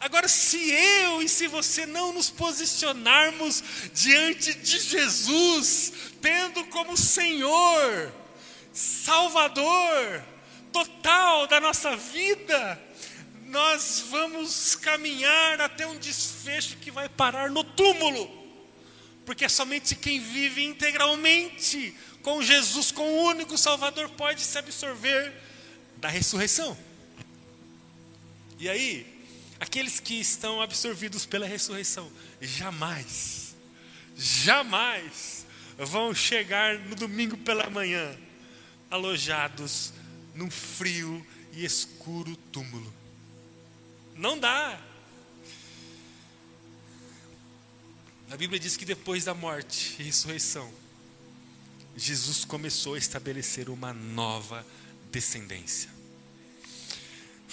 Agora, 0.04 0.28
se 0.28 0.58
eu 0.70 1.22
e 1.22 1.30
se 1.30 1.47
você 1.47 1.86
não 1.86 2.12
nos 2.12 2.30
posicionarmos 2.30 3.64
diante 3.93 4.54
de 4.54 4.78
Jesus, 4.78 5.93
tendo 6.22 6.66
como 6.66 6.97
Senhor, 6.97 8.14
Salvador 8.74 10.22
total 10.74 11.47
da 11.47 11.62
nossa 11.62 11.95
vida, 11.95 12.84
nós 13.45 14.04
vamos 14.10 14.76
caminhar 14.76 15.62
até 15.62 15.88
um 15.88 15.97
desfecho 15.97 16.76
que 16.80 16.91
vai 16.91 17.08
parar 17.08 17.49
no 17.49 17.64
túmulo, 17.64 18.30
porque 19.26 19.47
somente 19.47 19.95
quem 19.95 20.20
vive 20.20 20.66
integralmente 20.66 21.97
com 22.22 22.43
Jesus, 22.43 22.91
com 22.91 23.04
o 23.10 23.24
único 23.24 23.58
Salvador, 23.58 24.10
pode 24.10 24.41
se 24.41 24.58
absorver 24.58 25.34
da 25.95 26.10
ressurreição. 26.10 26.78
E 28.60 28.68
aí, 28.68 29.12
aqueles 29.64 29.97
que 30.01 30.16
estão 30.16 30.61
absorvidos 30.61 31.26
pela 31.26 31.47
ressurreição, 31.47 32.11
jamais, 32.41 33.55
jamais 34.14 35.45
vão 35.78 36.14
chegar 36.14 36.78
no 36.80 36.95
domingo 36.95 37.38
pela 37.38 37.70
manhã 37.70 38.14
alojados 38.91 39.93
num 40.36 40.51
frio 40.51 41.26
e 41.53 41.64
escuro 41.64 42.36
túmulo. 42.51 42.93
Não 44.16 44.38
dá. 44.38 44.80
A 48.30 48.36
Bíblia 48.36 48.59
diz 48.59 48.76
que 48.76 48.84
depois 48.84 49.24
da 49.24 49.34
morte 49.34 49.95
e 49.97 50.03
ressurreição, 50.03 50.72
Jesus 51.95 52.43
começou 52.43 52.95
a 52.95 52.97
estabelecer 52.97 53.70
uma 53.70 53.93
nova 53.93 54.66
descendência. 55.09 55.89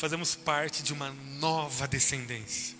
Fazemos 0.01 0.35
parte 0.35 0.83
de 0.83 0.95
uma 0.95 1.11
nova 1.39 1.87
descendência. 1.87 2.75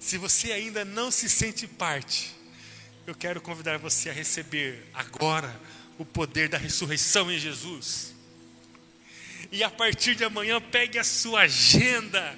Se 0.00 0.16
você 0.16 0.50
ainda 0.50 0.82
não 0.82 1.10
se 1.10 1.28
sente 1.28 1.66
parte, 1.66 2.34
eu 3.06 3.14
quero 3.14 3.38
convidar 3.38 3.76
você 3.76 4.08
a 4.08 4.14
receber 4.14 4.82
agora 4.94 5.54
o 5.98 6.06
poder 6.06 6.48
da 6.48 6.56
ressurreição 6.56 7.30
em 7.30 7.38
Jesus. 7.38 8.14
E 9.50 9.62
a 9.62 9.68
partir 9.68 10.14
de 10.14 10.24
amanhã, 10.24 10.58
pegue 10.58 10.98
a 10.98 11.04
sua 11.04 11.42
agenda 11.42 12.34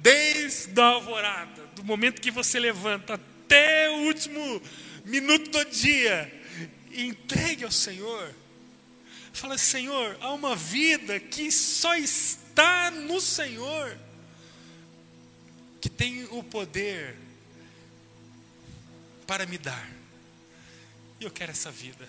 desde 0.00 0.78
a 0.78 0.84
alvorada, 0.84 1.66
do 1.68 1.82
momento 1.82 2.20
que 2.20 2.30
você 2.30 2.60
levanta 2.60 3.14
até 3.14 3.88
o 3.88 4.00
último 4.02 4.60
minuto 5.06 5.50
do 5.50 5.64
dia, 5.70 6.30
e 6.90 7.06
entregue 7.06 7.64
ao 7.64 7.72
Senhor. 7.72 8.34
Fala, 9.32 9.56
Senhor, 9.56 10.18
há 10.20 10.34
uma 10.34 10.54
vida 10.54 11.18
que 11.18 11.50
só 11.50 11.96
está 11.96 12.43
no 13.14 13.20
Senhor, 13.20 13.96
que 15.80 15.88
tem 15.88 16.24
o 16.24 16.42
poder 16.42 17.16
para 19.26 19.46
me 19.46 19.58
dar. 19.58 19.88
E 21.20 21.24
eu 21.24 21.30
quero 21.30 21.52
essa 21.52 21.70
vida. 21.70 22.08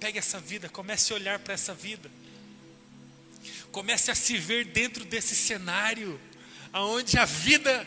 Pegue 0.00 0.18
essa 0.18 0.40
vida, 0.40 0.68
comece 0.68 1.12
a 1.12 1.16
olhar 1.16 1.38
para 1.38 1.54
essa 1.54 1.74
vida. 1.74 2.10
Comece 3.70 4.10
a 4.10 4.14
se 4.14 4.38
ver 4.38 4.66
dentro 4.66 5.04
desse 5.04 5.34
cenário 5.34 6.20
aonde 6.72 7.18
a 7.18 7.24
vida 7.24 7.86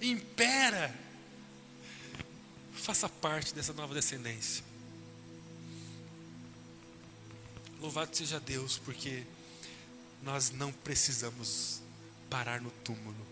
impera. 0.00 0.94
Faça 2.74 3.08
parte 3.08 3.54
dessa 3.54 3.72
nova 3.72 3.94
descendência. 3.94 4.64
Louvado 7.80 8.16
seja 8.16 8.40
Deus, 8.40 8.78
porque 8.78 9.24
nós 10.22 10.50
não 10.50 10.72
precisamos 10.72 11.80
parar 12.28 12.60
no 12.60 12.70
túmulo. 12.70 13.26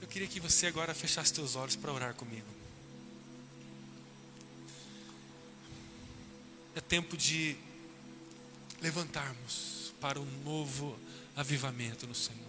Eu 0.00 0.08
queria 0.08 0.28
que 0.28 0.40
você 0.40 0.66
agora 0.66 0.94
fechasse 0.94 1.34
seus 1.34 1.56
olhos 1.56 1.76
para 1.76 1.92
orar 1.92 2.14
comigo. 2.14 2.46
É 6.74 6.80
tempo 6.80 7.16
de 7.16 7.56
levantarmos 8.80 9.94
para 10.00 10.20
um 10.20 10.42
novo 10.44 10.98
avivamento 11.36 12.06
no 12.06 12.14
Senhor. 12.14 12.42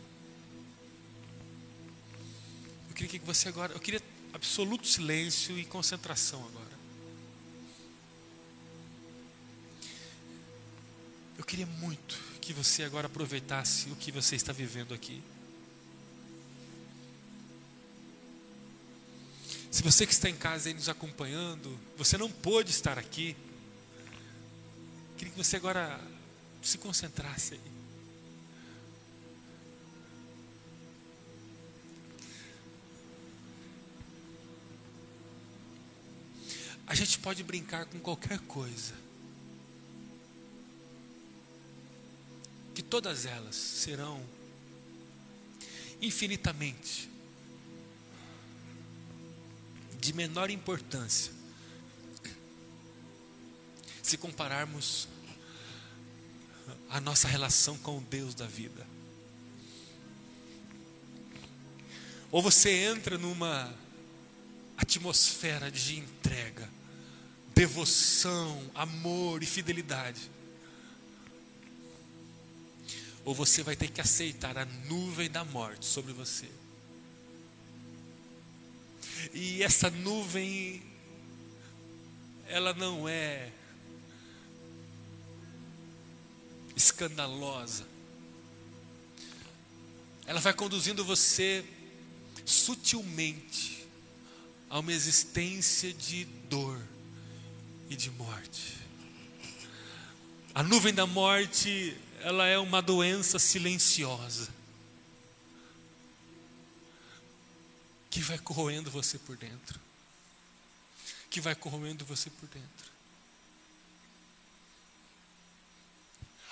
Eu 2.89 2.95
queria 2.95 3.19
que 3.19 3.25
você 3.25 3.47
agora, 3.47 3.73
eu 3.73 3.79
queria 3.79 4.01
absoluto 4.33 4.87
silêncio 4.87 5.57
e 5.57 5.63
concentração 5.63 6.45
agora. 6.45 6.84
Eu 11.45 11.47
queria 11.47 11.67
muito 11.67 12.19
que 12.41 12.51
você 12.51 12.81
agora 12.81 13.05
aproveitasse 13.05 13.87
o 13.91 13.95
que 13.95 14.11
você 14.11 14.35
está 14.35 14.51
vivendo 14.51 14.95
aqui. 14.95 15.21
Se 19.69 19.83
você 19.83 20.07
que 20.07 20.11
está 20.11 20.27
em 20.27 20.35
casa 20.35 20.69
aí 20.69 20.73
nos 20.73 20.89
acompanhando, 20.89 21.79
você 21.95 22.17
não 22.17 22.31
pôde 22.31 22.71
estar 22.71 22.97
aqui, 22.97 23.37
queria 25.17 25.31
que 25.31 25.37
você 25.37 25.55
agora 25.55 26.01
se 26.63 26.79
concentrasse 26.79 27.53
aí. 27.53 27.61
A 36.87 36.95
gente 36.95 37.19
pode 37.19 37.43
brincar 37.43 37.85
com 37.85 37.99
qualquer 37.99 38.39
coisa. 38.39 39.04
Que 42.75 42.83
todas 42.83 43.25
elas 43.25 43.55
serão 43.55 44.23
infinitamente 45.99 47.09
de 49.99 50.13
menor 50.13 50.51
importância 50.51 51.33
se 54.03 54.17
compararmos 54.17 55.07
a 56.91 57.01
nossa 57.01 57.27
relação 57.27 57.75
com 57.79 57.97
o 57.97 58.01
Deus 58.01 58.35
da 58.35 58.45
vida. 58.45 58.85
Ou 62.31 62.41
você 62.41 62.69
entra 62.69 63.17
numa 63.17 63.73
atmosfera 64.77 65.71
de 65.71 65.97
entrega, 65.97 66.69
devoção, 67.55 68.69
amor 68.75 69.41
e 69.41 69.45
fidelidade. 69.45 70.29
Ou 73.25 73.33
você 73.33 73.63
vai 73.63 73.75
ter 73.75 73.89
que 73.89 73.99
aceitar 73.99 74.57
a 74.57 74.65
nuvem 74.87 75.29
da 75.29 75.43
morte 75.43 75.85
sobre 75.85 76.13
você. 76.13 76.47
E 79.33 79.63
essa 79.63 79.89
nuvem, 79.89 80.83
ela 82.47 82.73
não 82.73 83.09
é 83.09 83.51
escandalosa. 86.75 87.85
Ela 90.27 90.39
vai 90.39 90.53
conduzindo 90.53 91.03
você 91.03 91.65
sutilmente 92.45 93.85
a 94.69 94.79
uma 94.79 94.93
existência 94.93 95.93
de 95.93 96.25
dor 96.49 96.79
e 97.89 97.95
de 97.95 98.11
morte. 98.11 98.77
A 100.53 100.63
nuvem 100.63 100.93
da 100.93 101.05
morte, 101.05 101.95
ela 102.21 102.45
é 102.47 102.57
uma 102.57 102.81
doença 102.81 103.37
silenciosa 103.39 104.49
que 108.09 108.21
vai 108.21 108.37
corroendo 108.37 108.89
você 108.89 109.19
por 109.19 109.35
dentro. 109.35 109.79
Que 111.29 111.41
vai 111.41 111.53
corroendo 111.53 112.05
você 112.05 112.29
por 112.29 112.47
dentro. 112.47 112.91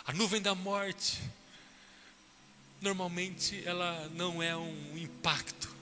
A 0.06 0.12
nuvem 0.12 0.42
da 0.42 0.54
morte, 0.54 1.22
normalmente, 2.82 3.64
ela 3.66 4.10
não 4.10 4.44
é 4.44 4.56
um 4.58 4.98
impacto. 4.98 5.74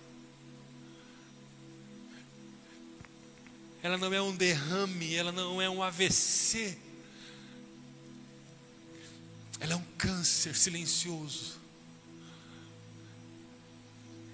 Ela 3.81 3.97
não 3.97 4.13
é 4.13 4.21
um 4.21 4.35
derrame, 4.35 5.15
ela 5.15 5.31
não 5.31 5.59
é 5.59 5.67
um 5.67 5.81
AVC. 5.81 6.77
Ela 9.61 9.73
é 9.73 9.75
um 9.75 9.85
câncer 9.95 10.55
silencioso 10.55 11.59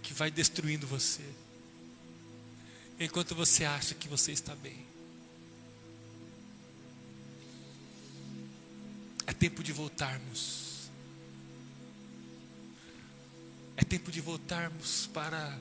que 0.01 0.13
vai 0.13 0.31
destruindo 0.31 0.87
você, 0.87 1.21
enquanto 2.97 3.35
você 3.35 3.65
acha 3.65 3.93
que 3.93 4.07
você 4.07 4.31
está 4.31 4.55
bem. 4.55 4.87
É 9.27 9.33
tempo 9.33 9.61
de 9.61 9.73
voltarmos. 9.73 10.89
É 13.75 13.83
tempo 13.83 14.09
de 14.09 14.21
voltarmos 14.21 15.07
para 15.07 15.59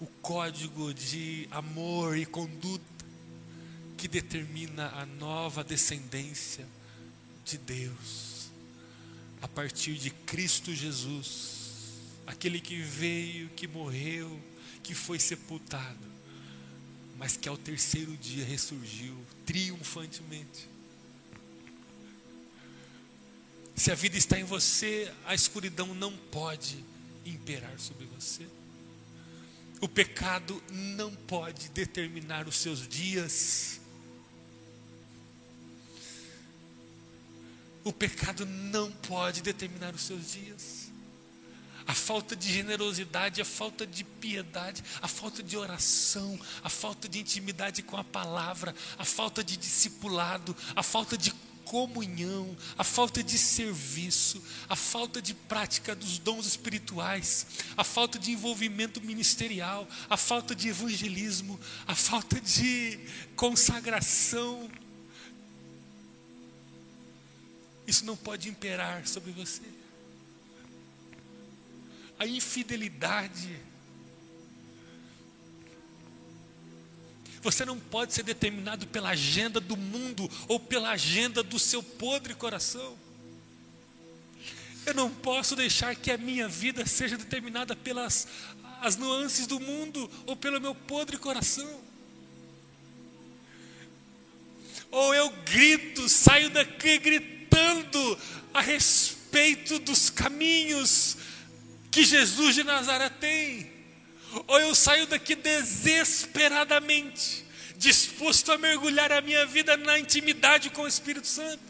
o 0.00 0.06
código 0.20 0.92
de 0.92 1.46
amor 1.52 2.18
e 2.18 2.26
conduta 2.26 2.84
que 3.96 4.08
determina 4.08 4.88
a 4.88 5.06
nova 5.06 5.62
descendência 5.62 6.66
de 7.44 7.56
Deus 7.56 8.33
a 9.44 9.48
partir 9.48 9.96
de 9.96 10.08
Cristo 10.08 10.74
Jesus, 10.74 11.98
aquele 12.26 12.58
que 12.58 12.80
veio, 12.80 13.50
que 13.50 13.68
morreu, 13.68 14.40
que 14.82 14.94
foi 14.94 15.20
sepultado, 15.20 16.06
mas 17.18 17.36
que 17.36 17.46
ao 17.46 17.58
terceiro 17.58 18.16
dia 18.16 18.42
ressurgiu 18.42 19.14
triunfantemente. 19.44 20.66
Se 23.76 23.92
a 23.92 23.94
vida 23.94 24.16
está 24.16 24.40
em 24.40 24.44
você, 24.44 25.12
a 25.26 25.34
escuridão 25.34 25.94
não 25.94 26.16
pode 26.16 26.82
imperar 27.26 27.78
sobre 27.78 28.06
você. 28.06 28.46
O 29.78 29.86
pecado 29.86 30.62
não 30.70 31.14
pode 31.14 31.68
determinar 31.68 32.48
os 32.48 32.56
seus 32.56 32.88
dias. 32.88 33.78
O 37.84 37.92
pecado 37.92 38.46
não 38.46 38.90
pode 38.90 39.42
determinar 39.42 39.94
os 39.94 40.00
seus 40.00 40.32
dias. 40.32 40.90
A 41.86 41.92
falta 41.92 42.34
de 42.34 42.50
generosidade, 42.50 43.42
a 43.42 43.44
falta 43.44 43.86
de 43.86 44.04
piedade, 44.04 44.82
a 45.02 45.06
falta 45.06 45.42
de 45.42 45.54
oração, 45.54 46.40
a 46.62 46.70
falta 46.70 47.06
de 47.06 47.20
intimidade 47.20 47.82
com 47.82 47.96
a 47.98 48.02
palavra, 48.02 48.74
a 48.96 49.04
falta 49.04 49.44
de 49.44 49.54
discipulado, 49.58 50.56
a 50.74 50.82
falta 50.82 51.18
de 51.18 51.30
comunhão, 51.64 52.56
a 52.78 52.84
falta 52.84 53.22
de 53.22 53.36
serviço, 53.36 54.42
a 54.68 54.76
falta 54.76 55.20
de 55.20 55.34
prática 55.34 55.94
dos 55.94 56.18
dons 56.18 56.46
espirituais, 56.46 57.46
a 57.76 57.84
falta 57.84 58.18
de 58.18 58.32
envolvimento 58.32 59.00
ministerial, 59.00 59.86
a 60.08 60.16
falta 60.16 60.54
de 60.54 60.68
evangelismo, 60.68 61.58
a 61.86 61.94
falta 61.94 62.40
de 62.40 62.98
consagração. 63.36 64.70
Isso 67.86 68.04
não 68.04 68.16
pode 68.16 68.48
imperar 68.48 69.06
sobre 69.06 69.32
você. 69.32 69.62
A 72.18 72.26
infidelidade, 72.26 73.60
Você 77.44 77.62
não 77.66 77.78
pode 77.78 78.14
ser 78.14 78.22
determinado 78.22 78.86
pela 78.86 79.10
agenda 79.10 79.60
do 79.60 79.76
mundo 79.76 80.30
ou 80.48 80.58
pela 80.58 80.92
agenda 80.92 81.42
do 81.42 81.58
seu 81.58 81.82
podre 81.82 82.34
coração. 82.34 82.96
Eu 84.86 84.94
não 84.94 85.10
posso 85.10 85.54
deixar 85.54 85.94
que 85.94 86.10
a 86.10 86.16
minha 86.16 86.48
vida 86.48 86.86
seja 86.86 87.18
determinada 87.18 87.76
pelas 87.76 88.26
as 88.80 88.96
nuances 88.96 89.46
do 89.46 89.60
mundo 89.60 90.10
ou 90.24 90.34
pelo 90.34 90.58
meu 90.58 90.74
podre 90.74 91.18
coração. 91.18 91.82
Ou 94.90 95.14
eu 95.14 95.28
grito, 95.44 96.08
saio 96.08 96.48
daqui 96.48 96.96
gritando 96.96 97.33
a 98.54 98.60
respeito 98.60 99.80
dos 99.80 100.08
caminhos 100.08 101.16
que 101.90 102.04
Jesus 102.04 102.54
de 102.54 102.62
Nazaré 102.62 103.10
tem. 103.10 103.74
Ou 104.46 104.60
eu 104.60 104.74
saio 104.74 105.08
daqui 105.08 105.34
desesperadamente, 105.34 107.44
disposto 107.76 108.52
a 108.52 108.58
mergulhar 108.58 109.12
a 109.12 109.20
minha 109.20 109.44
vida 109.44 109.76
na 109.76 109.98
intimidade 109.98 110.70
com 110.70 110.82
o 110.82 110.88
Espírito 110.88 111.26
Santo, 111.26 111.62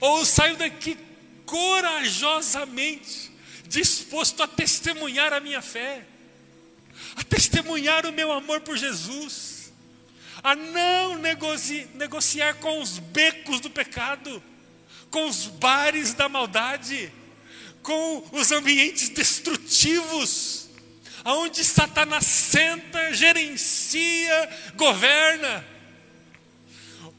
ou 0.00 0.20
eu 0.20 0.26
saio 0.26 0.56
daqui 0.56 0.96
corajosamente, 1.44 3.30
disposto 3.66 4.42
a 4.42 4.48
testemunhar 4.48 5.32
a 5.32 5.40
minha 5.40 5.60
fé, 5.60 6.06
a 7.16 7.24
testemunhar 7.24 8.06
o 8.06 8.12
meu 8.12 8.32
amor 8.32 8.60
por 8.60 8.76
Jesus, 8.76 9.72
a 10.42 10.54
não 10.54 11.18
negoci 11.18 11.86
negociar 11.94 12.54
com 12.54 12.80
os 12.80 12.98
becos 12.98 13.60
do 13.60 13.68
pecado, 13.68 14.42
com 15.12 15.28
os 15.28 15.46
bares 15.46 16.12
da 16.14 16.28
maldade, 16.28 17.12
com 17.82 18.24
os 18.32 18.50
ambientes 18.50 19.10
destrutivos 19.10 20.62
aonde 21.24 21.64
Satanás 21.64 22.26
senta, 22.26 23.12
gerencia, 23.12 24.50
governa. 24.74 25.64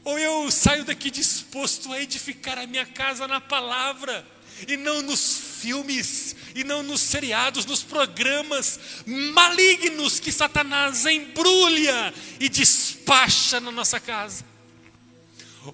Ou 0.04 0.18
eu 0.18 0.50
saio 0.50 0.84
daqui 0.84 1.10
disposto 1.10 1.92
a 1.92 2.00
edificar 2.00 2.58
a 2.58 2.66
minha 2.66 2.84
casa 2.84 3.26
na 3.26 3.40
palavra, 3.40 4.26
e 4.68 4.76
não 4.76 5.02
nos 5.02 5.58
filmes, 5.60 6.36
e 6.54 6.62
não 6.62 6.82
nos 6.82 7.00
seriados, 7.00 7.64
nos 7.64 7.82
programas 7.82 8.78
malignos 9.06 10.20
que 10.20 10.30
Satanás 10.30 11.06
embrulha 11.06 12.12
e 12.38 12.48
despacha 12.48 13.60
na 13.60 13.72
nossa 13.72 13.98
casa. 13.98 14.53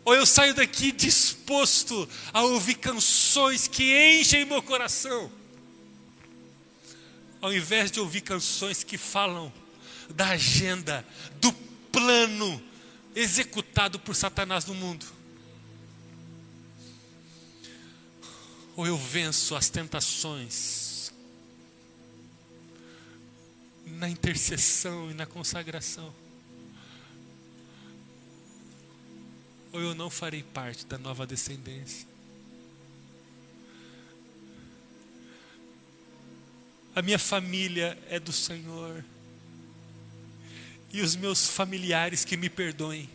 Ou 0.05 0.15
eu 0.15 0.25
saio 0.25 0.55
daqui 0.55 0.93
disposto 0.93 2.09
a 2.33 2.43
ouvir 2.43 2.75
canções 2.75 3.67
que 3.67 4.19
enchem 4.21 4.45
meu 4.45 4.63
coração 4.63 5.31
ao 7.41 7.53
invés 7.53 7.91
de 7.91 8.01
ouvir 8.01 8.21
canções 8.21 8.85
que 8.85 8.99
falam 8.99 9.53
da 10.11 10.31
agenda, 10.31 11.07
do 11.41 11.53
plano 11.53 12.63
executado 13.15 13.99
por 13.99 14.15
Satanás 14.15 14.67
no 14.67 14.75
mundo. 14.75 15.07
Ou 18.77 18.87
eu 18.87 18.97
venço 18.97 19.57
as 19.57 19.69
tentações 19.69 21.13
na 23.87 24.09
intercessão 24.09 25.11
e 25.11 25.15
na 25.15 25.27
consagração. 25.27 26.13
Ou 29.73 29.81
eu 29.81 29.95
não 29.95 30.11
farei 30.11 30.43
parte 30.43 30.87
da 30.87 30.99
nova 30.99 31.27
descendência. 31.27 32.11
a 36.95 37.03
minha 37.03 37.19
família 37.19 37.99
é 38.09 38.19
do 38.19 38.33
Senhor. 38.33 39.05
E 40.93 41.01
os 41.01 41.15
meus 41.15 41.47
familiares 41.47 42.25
que 42.25 42.37
me 42.37 42.51
perdoem. 42.51 43.09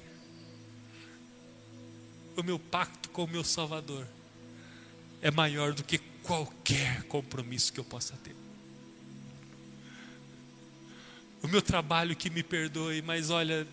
O 2.37 2.43
meu 2.43 2.57
pacto 2.57 3.09
com 3.09 3.25
o 3.25 3.27
meu 3.27 3.43
Salvador 3.43 4.07
é 5.21 5.29
maior 5.29 5.73
do 5.73 5.83
que 5.83 5.97
qualquer 6.23 7.03
compromisso 7.03 7.71
que 7.71 7.79
eu 7.79 7.83
possa 7.83 8.15
ter. 8.23 8.35
O 11.43 11.47
meu 11.47 11.61
trabalho 11.61 12.15
que 12.15 12.29
me 12.29 12.41
perdoe, 12.41 13.01
mas 13.01 13.29
olha, 13.29 13.67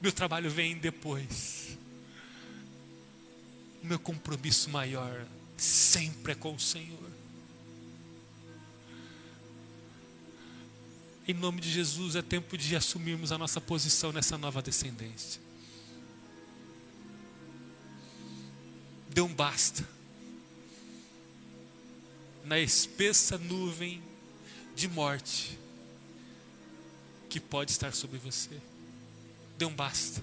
meu 0.00 0.12
trabalho 0.12 0.50
vem 0.50 0.76
depois. 0.76 1.76
Meu 3.82 3.98
compromisso 3.98 4.70
maior 4.70 5.26
sempre 5.56 6.32
é 6.32 6.34
com 6.34 6.54
o 6.54 6.60
Senhor. 6.60 7.08
Em 11.26 11.34
nome 11.34 11.60
de 11.60 11.70
Jesus, 11.70 12.16
é 12.16 12.22
tempo 12.22 12.56
de 12.56 12.74
assumirmos 12.74 13.32
a 13.32 13.38
nossa 13.38 13.60
posição 13.60 14.12
nessa 14.12 14.38
nova 14.38 14.62
descendência. 14.62 15.40
Dê 19.10 19.20
um 19.20 19.34
basta. 19.34 19.86
Na 22.44 22.58
espessa 22.58 23.36
nuvem 23.36 24.02
de 24.74 24.88
morte 24.88 25.58
que 27.28 27.38
pode 27.38 27.72
estar 27.72 27.92
sobre 27.92 28.16
você. 28.16 28.58
Dê 29.58 29.64
um 29.64 29.74
basta. 29.74 30.22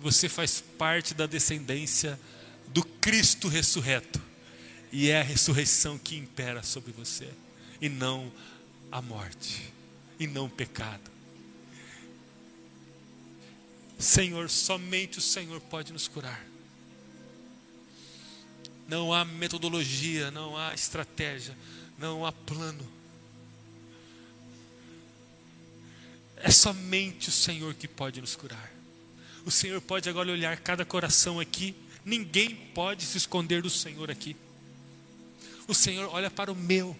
Você 0.00 0.28
faz 0.28 0.60
parte 0.60 1.14
da 1.14 1.26
descendência 1.26 2.18
do 2.68 2.82
Cristo 2.82 3.46
ressurreto. 3.46 4.20
E 4.90 5.08
é 5.10 5.20
a 5.20 5.24
ressurreição 5.24 5.98
que 5.98 6.16
impera 6.16 6.62
sobre 6.62 6.90
você. 6.92 7.28
E 7.80 7.88
não 7.88 8.32
a 8.90 9.00
morte 9.00 9.72
e 10.18 10.26
não 10.26 10.46
o 10.46 10.50
pecado. 10.50 11.10
Senhor, 13.98 14.50
somente 14.50 15.18
o 15.18 15.22
Senhor 15.22 15.60
pode 15.60 15.92
nos 15.92 16.08
curar. 16.08 16.44
Não 18.88 19.12
há 19.12 19.24
metodologia, 19.24 20.30
não 20.30 20.56
há 20.56 20.74
estratégia, 20.74 21.56
não 21.98 22.26
há 22.26 22.32
plano. 22.32 23.01
É 26.42 26.50
somente 26.50 27.28
o 27.28 27.32
Senhor 27.32 27.72
que 27.74 27.86
pode 27.86 28.20
nos 28.20 28.34
curar. 28.34 28.72
O 29.46 29.50
Senhor 29.50 29.80
pode 29.80 30.08
agora 30.08 30.30
olhar 30.30 30.58
cada 30.58 30.84
coração 30.84 31.38
aqui. 31.38 31.74
Ninguém 32.04 32.54
pode 32.74 33.04
se 33.04 33.16
esconder 33.16 33.62
do 33.62 33.70
Senhor 33.70 34.10
aqui. 34.10 34.36
O 35.68 35.74
Senhor 35.74 36.12
olha 36.12 36.30
para 36.30 36.50
o 36.50 36.56
meu 36.56 36.96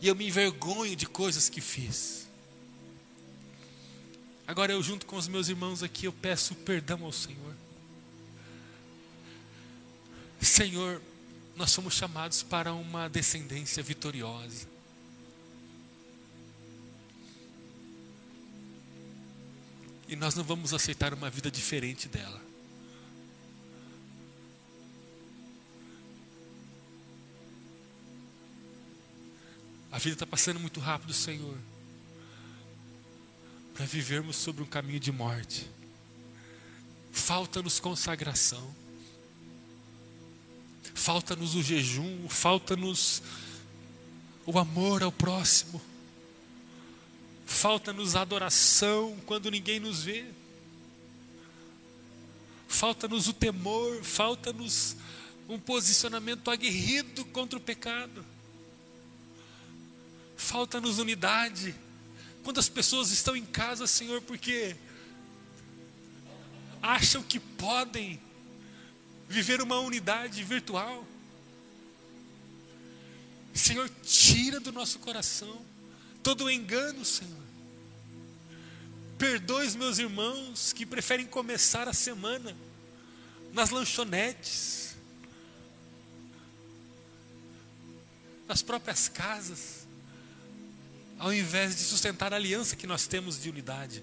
e 0.00 0.08
eu 0.08 0.14
me 0.14 0.26
envergonho 0.26 0.94
de 0.94 1.06
coisas 1.06 1.48
que 1.48 1.60
fiz. 1.60 2.26
Agora 4.46 4.72
eu, 4.72 4.82
junto 4.82 5.06
com 5.06 5.16
os 5.16 5.26
meus 5.26 5.48
irmãos 5.48 5.82
aqui, 5.82 6.06
eu 6.06 6.12
peço 6.12 6.54
perdão 6.54 7.04
ao 7.04 7.12
Senhor. 7.12 7.54
Senhor, 10.40 11.00
nós 11.56 11.70
somos 11.70 11.94
chamados 11.94 12.42
para 12.42 12.72
uma 12.72 13.08
descendência 13.08 13.82
vitoriosa. 13.82 14.66
E 20.10 20.16
nós 20.16 20.34
não 20.34 20.42
vamos 20.42 20.74
aceitar 20.74 21.14
uma 21.14 21.30
vida 21.30 21.48
diferente 21.52 22.08
dela. 22.08 22.42
A 29.92 29.98
vida 29.98 30.14
está 30.14 30.26
passando 30.26 30.58
muito 30.58 30.80
rápido, 30.80 31.14
Senhor, 31.14 31.56
para 33.72 33.86
vivermos 33.86 34.34
sobre 34.34 34.64
um 34.64 34.66
caminho 34.66 34.98
de 34.98 35.12
morte. 35.12 35.70
Falta-nos 37.12 37.78
consagração, 37.78 38.74
falta-nos 40.92 41.54
o 41.54 41.62
jejum, 41.62 42.28
falta-nos 42.28 43.22
o 44.44 44.58
amor 44.58 45.04
ao 45.04 45.12
próximo. 45.12 45.80
Falta-nos 47.50 48.14
adoração 48.14 49.18
quando 49.26 49.50
ninguém 49.50 49.80
nos 49.80 50.04
vê. 50.04 50.24
Falta-nos 52.68 53.26
o 53.26 53.32
temor, 53.32 54.04
falta-nos 54.04 54.96
um 55.48 55.58
posicionamento 55.58 56.48
aguerrido 56.48 57.24
contra 57.26 57.58
o 57.58 57.60
pecado. 57.60 58.24
Falta-nos 60.36 61.00
unidade. 61.00 61.74
Quando 62.44 62.60
as 62.60 62.68
pessoas 62.68 63.10
estão 63.10 63.34
em 63.34 63.44
casa, 63.44 63.84
Senhor, 63.88 64.22
porque 64.22 64.76
acham 66.80 67.20
que 67.20 67.40
podem 67.40 68.18
viver 69.28 69.60
uma 69.60 69.80
unidade 69.80 70.44
virtual. 70.44 71.04
Senhor, 73.52 73.90
tira 74.04 74.60
do 74.60 74.70
nosso 74.70 75.00
coração 75.00 75.68
todo 76.22 76.50
engano, 76.50 77.04
Senhor. 77.04 77.40
Perdoe 79.18 79.66
os 79.66 79.76
meus 79.76 79.98
irmãos 79.98 80.72
que 80.72 80.86
preferem 80.86 81.26
começar 81.26 81.86
a 81.86 81.92
semana 81.92 82.56
nas 83.52 83.70
lanchonetes, 83.70 84.94
nas 88.48 88.62
próprias 88.62 89.08
casas, 89.08 89.86
ao 91.18 91.32
invés 91.32 91.76
de 91.76 91.82
sustentar 91.82 92.32
a 92.32 92.36
aliança 92.36 92.74
que 92.74 92.86
nós 92.86 93.06
temos 93.06 93.40
de 93.40 93.50
unidade. 93.50 94.02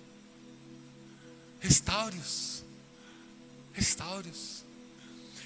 Restaure-os, 1.60 2.64
restaure-os. 3.74 4.64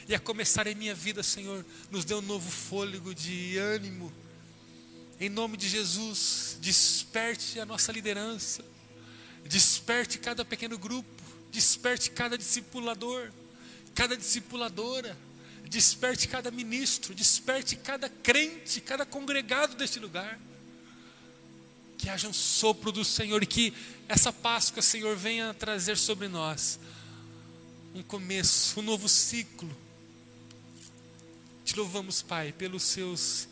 E 0.07 0.13
a 0.13 0.19
começar 0.19 0.67
em 0.67 0.75
minha 0.75 0.93
vida, 0.93 1.23
Senhor, 1.23 1.65
nos 1.89 2.03
dê 2.03 2.13
um 2.13 2.21
novo 2.21 2.51
fôlego 2.51 3.15
de 3.15 3.57
ânimo. 3.57 4.11
Em 5.21 5.29
nome 5.29 5.55
de 5.55 5.69
Jesus, 5.69 6.57
desperte 6.59 7.59
a 7.59 7.65
nossa 7.65 7.93
liderança 7.93 8.65
Desperte 9.45 10.17
cada 10.19 10.45
pequeno 10.45 10.77
grupo, 10.77 11.09
desperte 11.51 12.11
cada 12.11 12.37
discipulador, 12.37 13.31
cada 13.93 14.15
discipuladora, 14.15 15.17
desperte 15.65 16.27
cada 16.27 16.51
ministro, 16.51 17.13
desperte 17.13 17.75
cada 17.75 18.07
crente, 18.09 18.79
cada 18.81 19.05
congregado 19.05 19.75
deste 19.75 19.99
lugar. 19.99 20.39
Que 21.97 22.09
haja 22.09 22.27
um 22.27 22.33
sopro 22.33 22.91
do 22.91 23.03
Senhor 23.03 23.43
e 23.43 23.45
que 23.45 23.73
essa 24.07 24.31
Páscoa, 24.31 24.81
Senhor, 24.81 25.15
venha 25.15 25.53
trazer 25.53 25.97
sobre 25.97 26.27
nós 26.27 26.79
um 27.93 28.01
começo, 28.01 28.79
um 28.79 28.83
novo 28.83 29.09
ciclo. 29.09 29.69
Te 31.63 31.75
louvamos, 31.75 32.21
Pai, 32.21 32.51
pelos 32.53 32.83
seus 32.83 33.47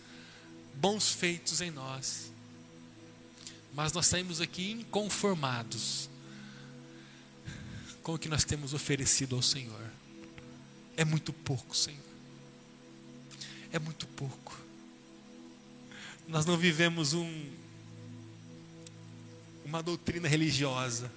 bons 0.80 1.10
feitos 1.10 1.62
em 1.62 1.72
nós 1.72 2.30
mas 3.74 3.94
nós 3.94 4.08
saímos 4.08 4.42
aqui 4.42 4.72
inconformados 4.72 6.10
com 8.04 8.16
o 8.16 8.20
que 8.20 8.28
nós 8.28 8.44
temos 8.44 8.74
oferecido 8.74 9.36
ao 9.36 9.42
Senhor. 9.42 9.90
É 10.98 11.06
muito 11.06 11.32
pouco, 11.32 11.76
Senhor. 11.76 11.98
É 13.72 13.80
muito 13.80 14.08
pouco. 14.08 14.58
Nós 16.28 16.46
não 16.46 16.58
vivemos 16.58 17.14
um, 17.14 17.52
uma 19.64 19.82
doutrina 19.84 20.28
religiosa. 20.28 21.12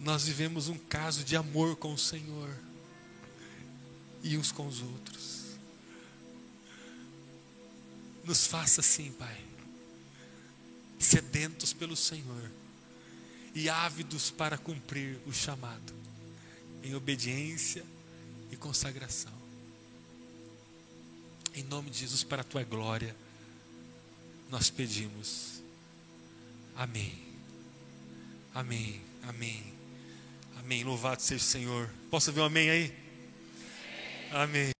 Nós 0.00 0.24
vivemos 0.24 0.68
um 0.68 0.78
caso 0.78 1.22
de 1.24 1.36
amor 1.36 1.76
com 1.76 1.92
o 1.92 1.98
Senhor 1.98 2.56
e 4.22 4.36
uns 4.38 4.50
com 4.50 4.66
os 4.66 4.80
outros. 4.80 5.37
Nos 8.28 8.46
faça 8.46 8.82
assim, 8.82 9.10
Pai, 9.12 9.40
sedentos 10.98 11.72
pelo 11.72 11.96
Senhor 11.96 12.50
e 13.54 13.70
ávidos 13.70 14.30
para 14.30 14.58
cumprir 14.58 15.18
o 15.24 15.32
chamado, 15.32 15.94
em 16.82 16.94
obediência 16.94 17.82
e 18.52 18.56
consagração. 18.56 19.32
Em 21.54 21.62
nome 21.62 21.88
de 21.88 22.00
Jesus, 22.00 22.22
para 22.22 22.42
a 22.42 22.44
tua 22.44 22.62
glória, 22.64 23.16
nós 24.50 24.68
pedimos. 24.68 25.62
Amém. 26.76 27.18
Amém. 28.54 29.00
Amém. 29.22 29.72
Amém. 30.58 30.84
Louvado 30.84 31.22
seja 31.22 31.42
o 31.42 31.46
Senhor. 31.46 31.90
Posso 32.10 32.30
ver 32.30 32.42
um 32.42 32.44
amém 32.44 32.68
aí? 32.68 32.94
Amém. 34.30 34.72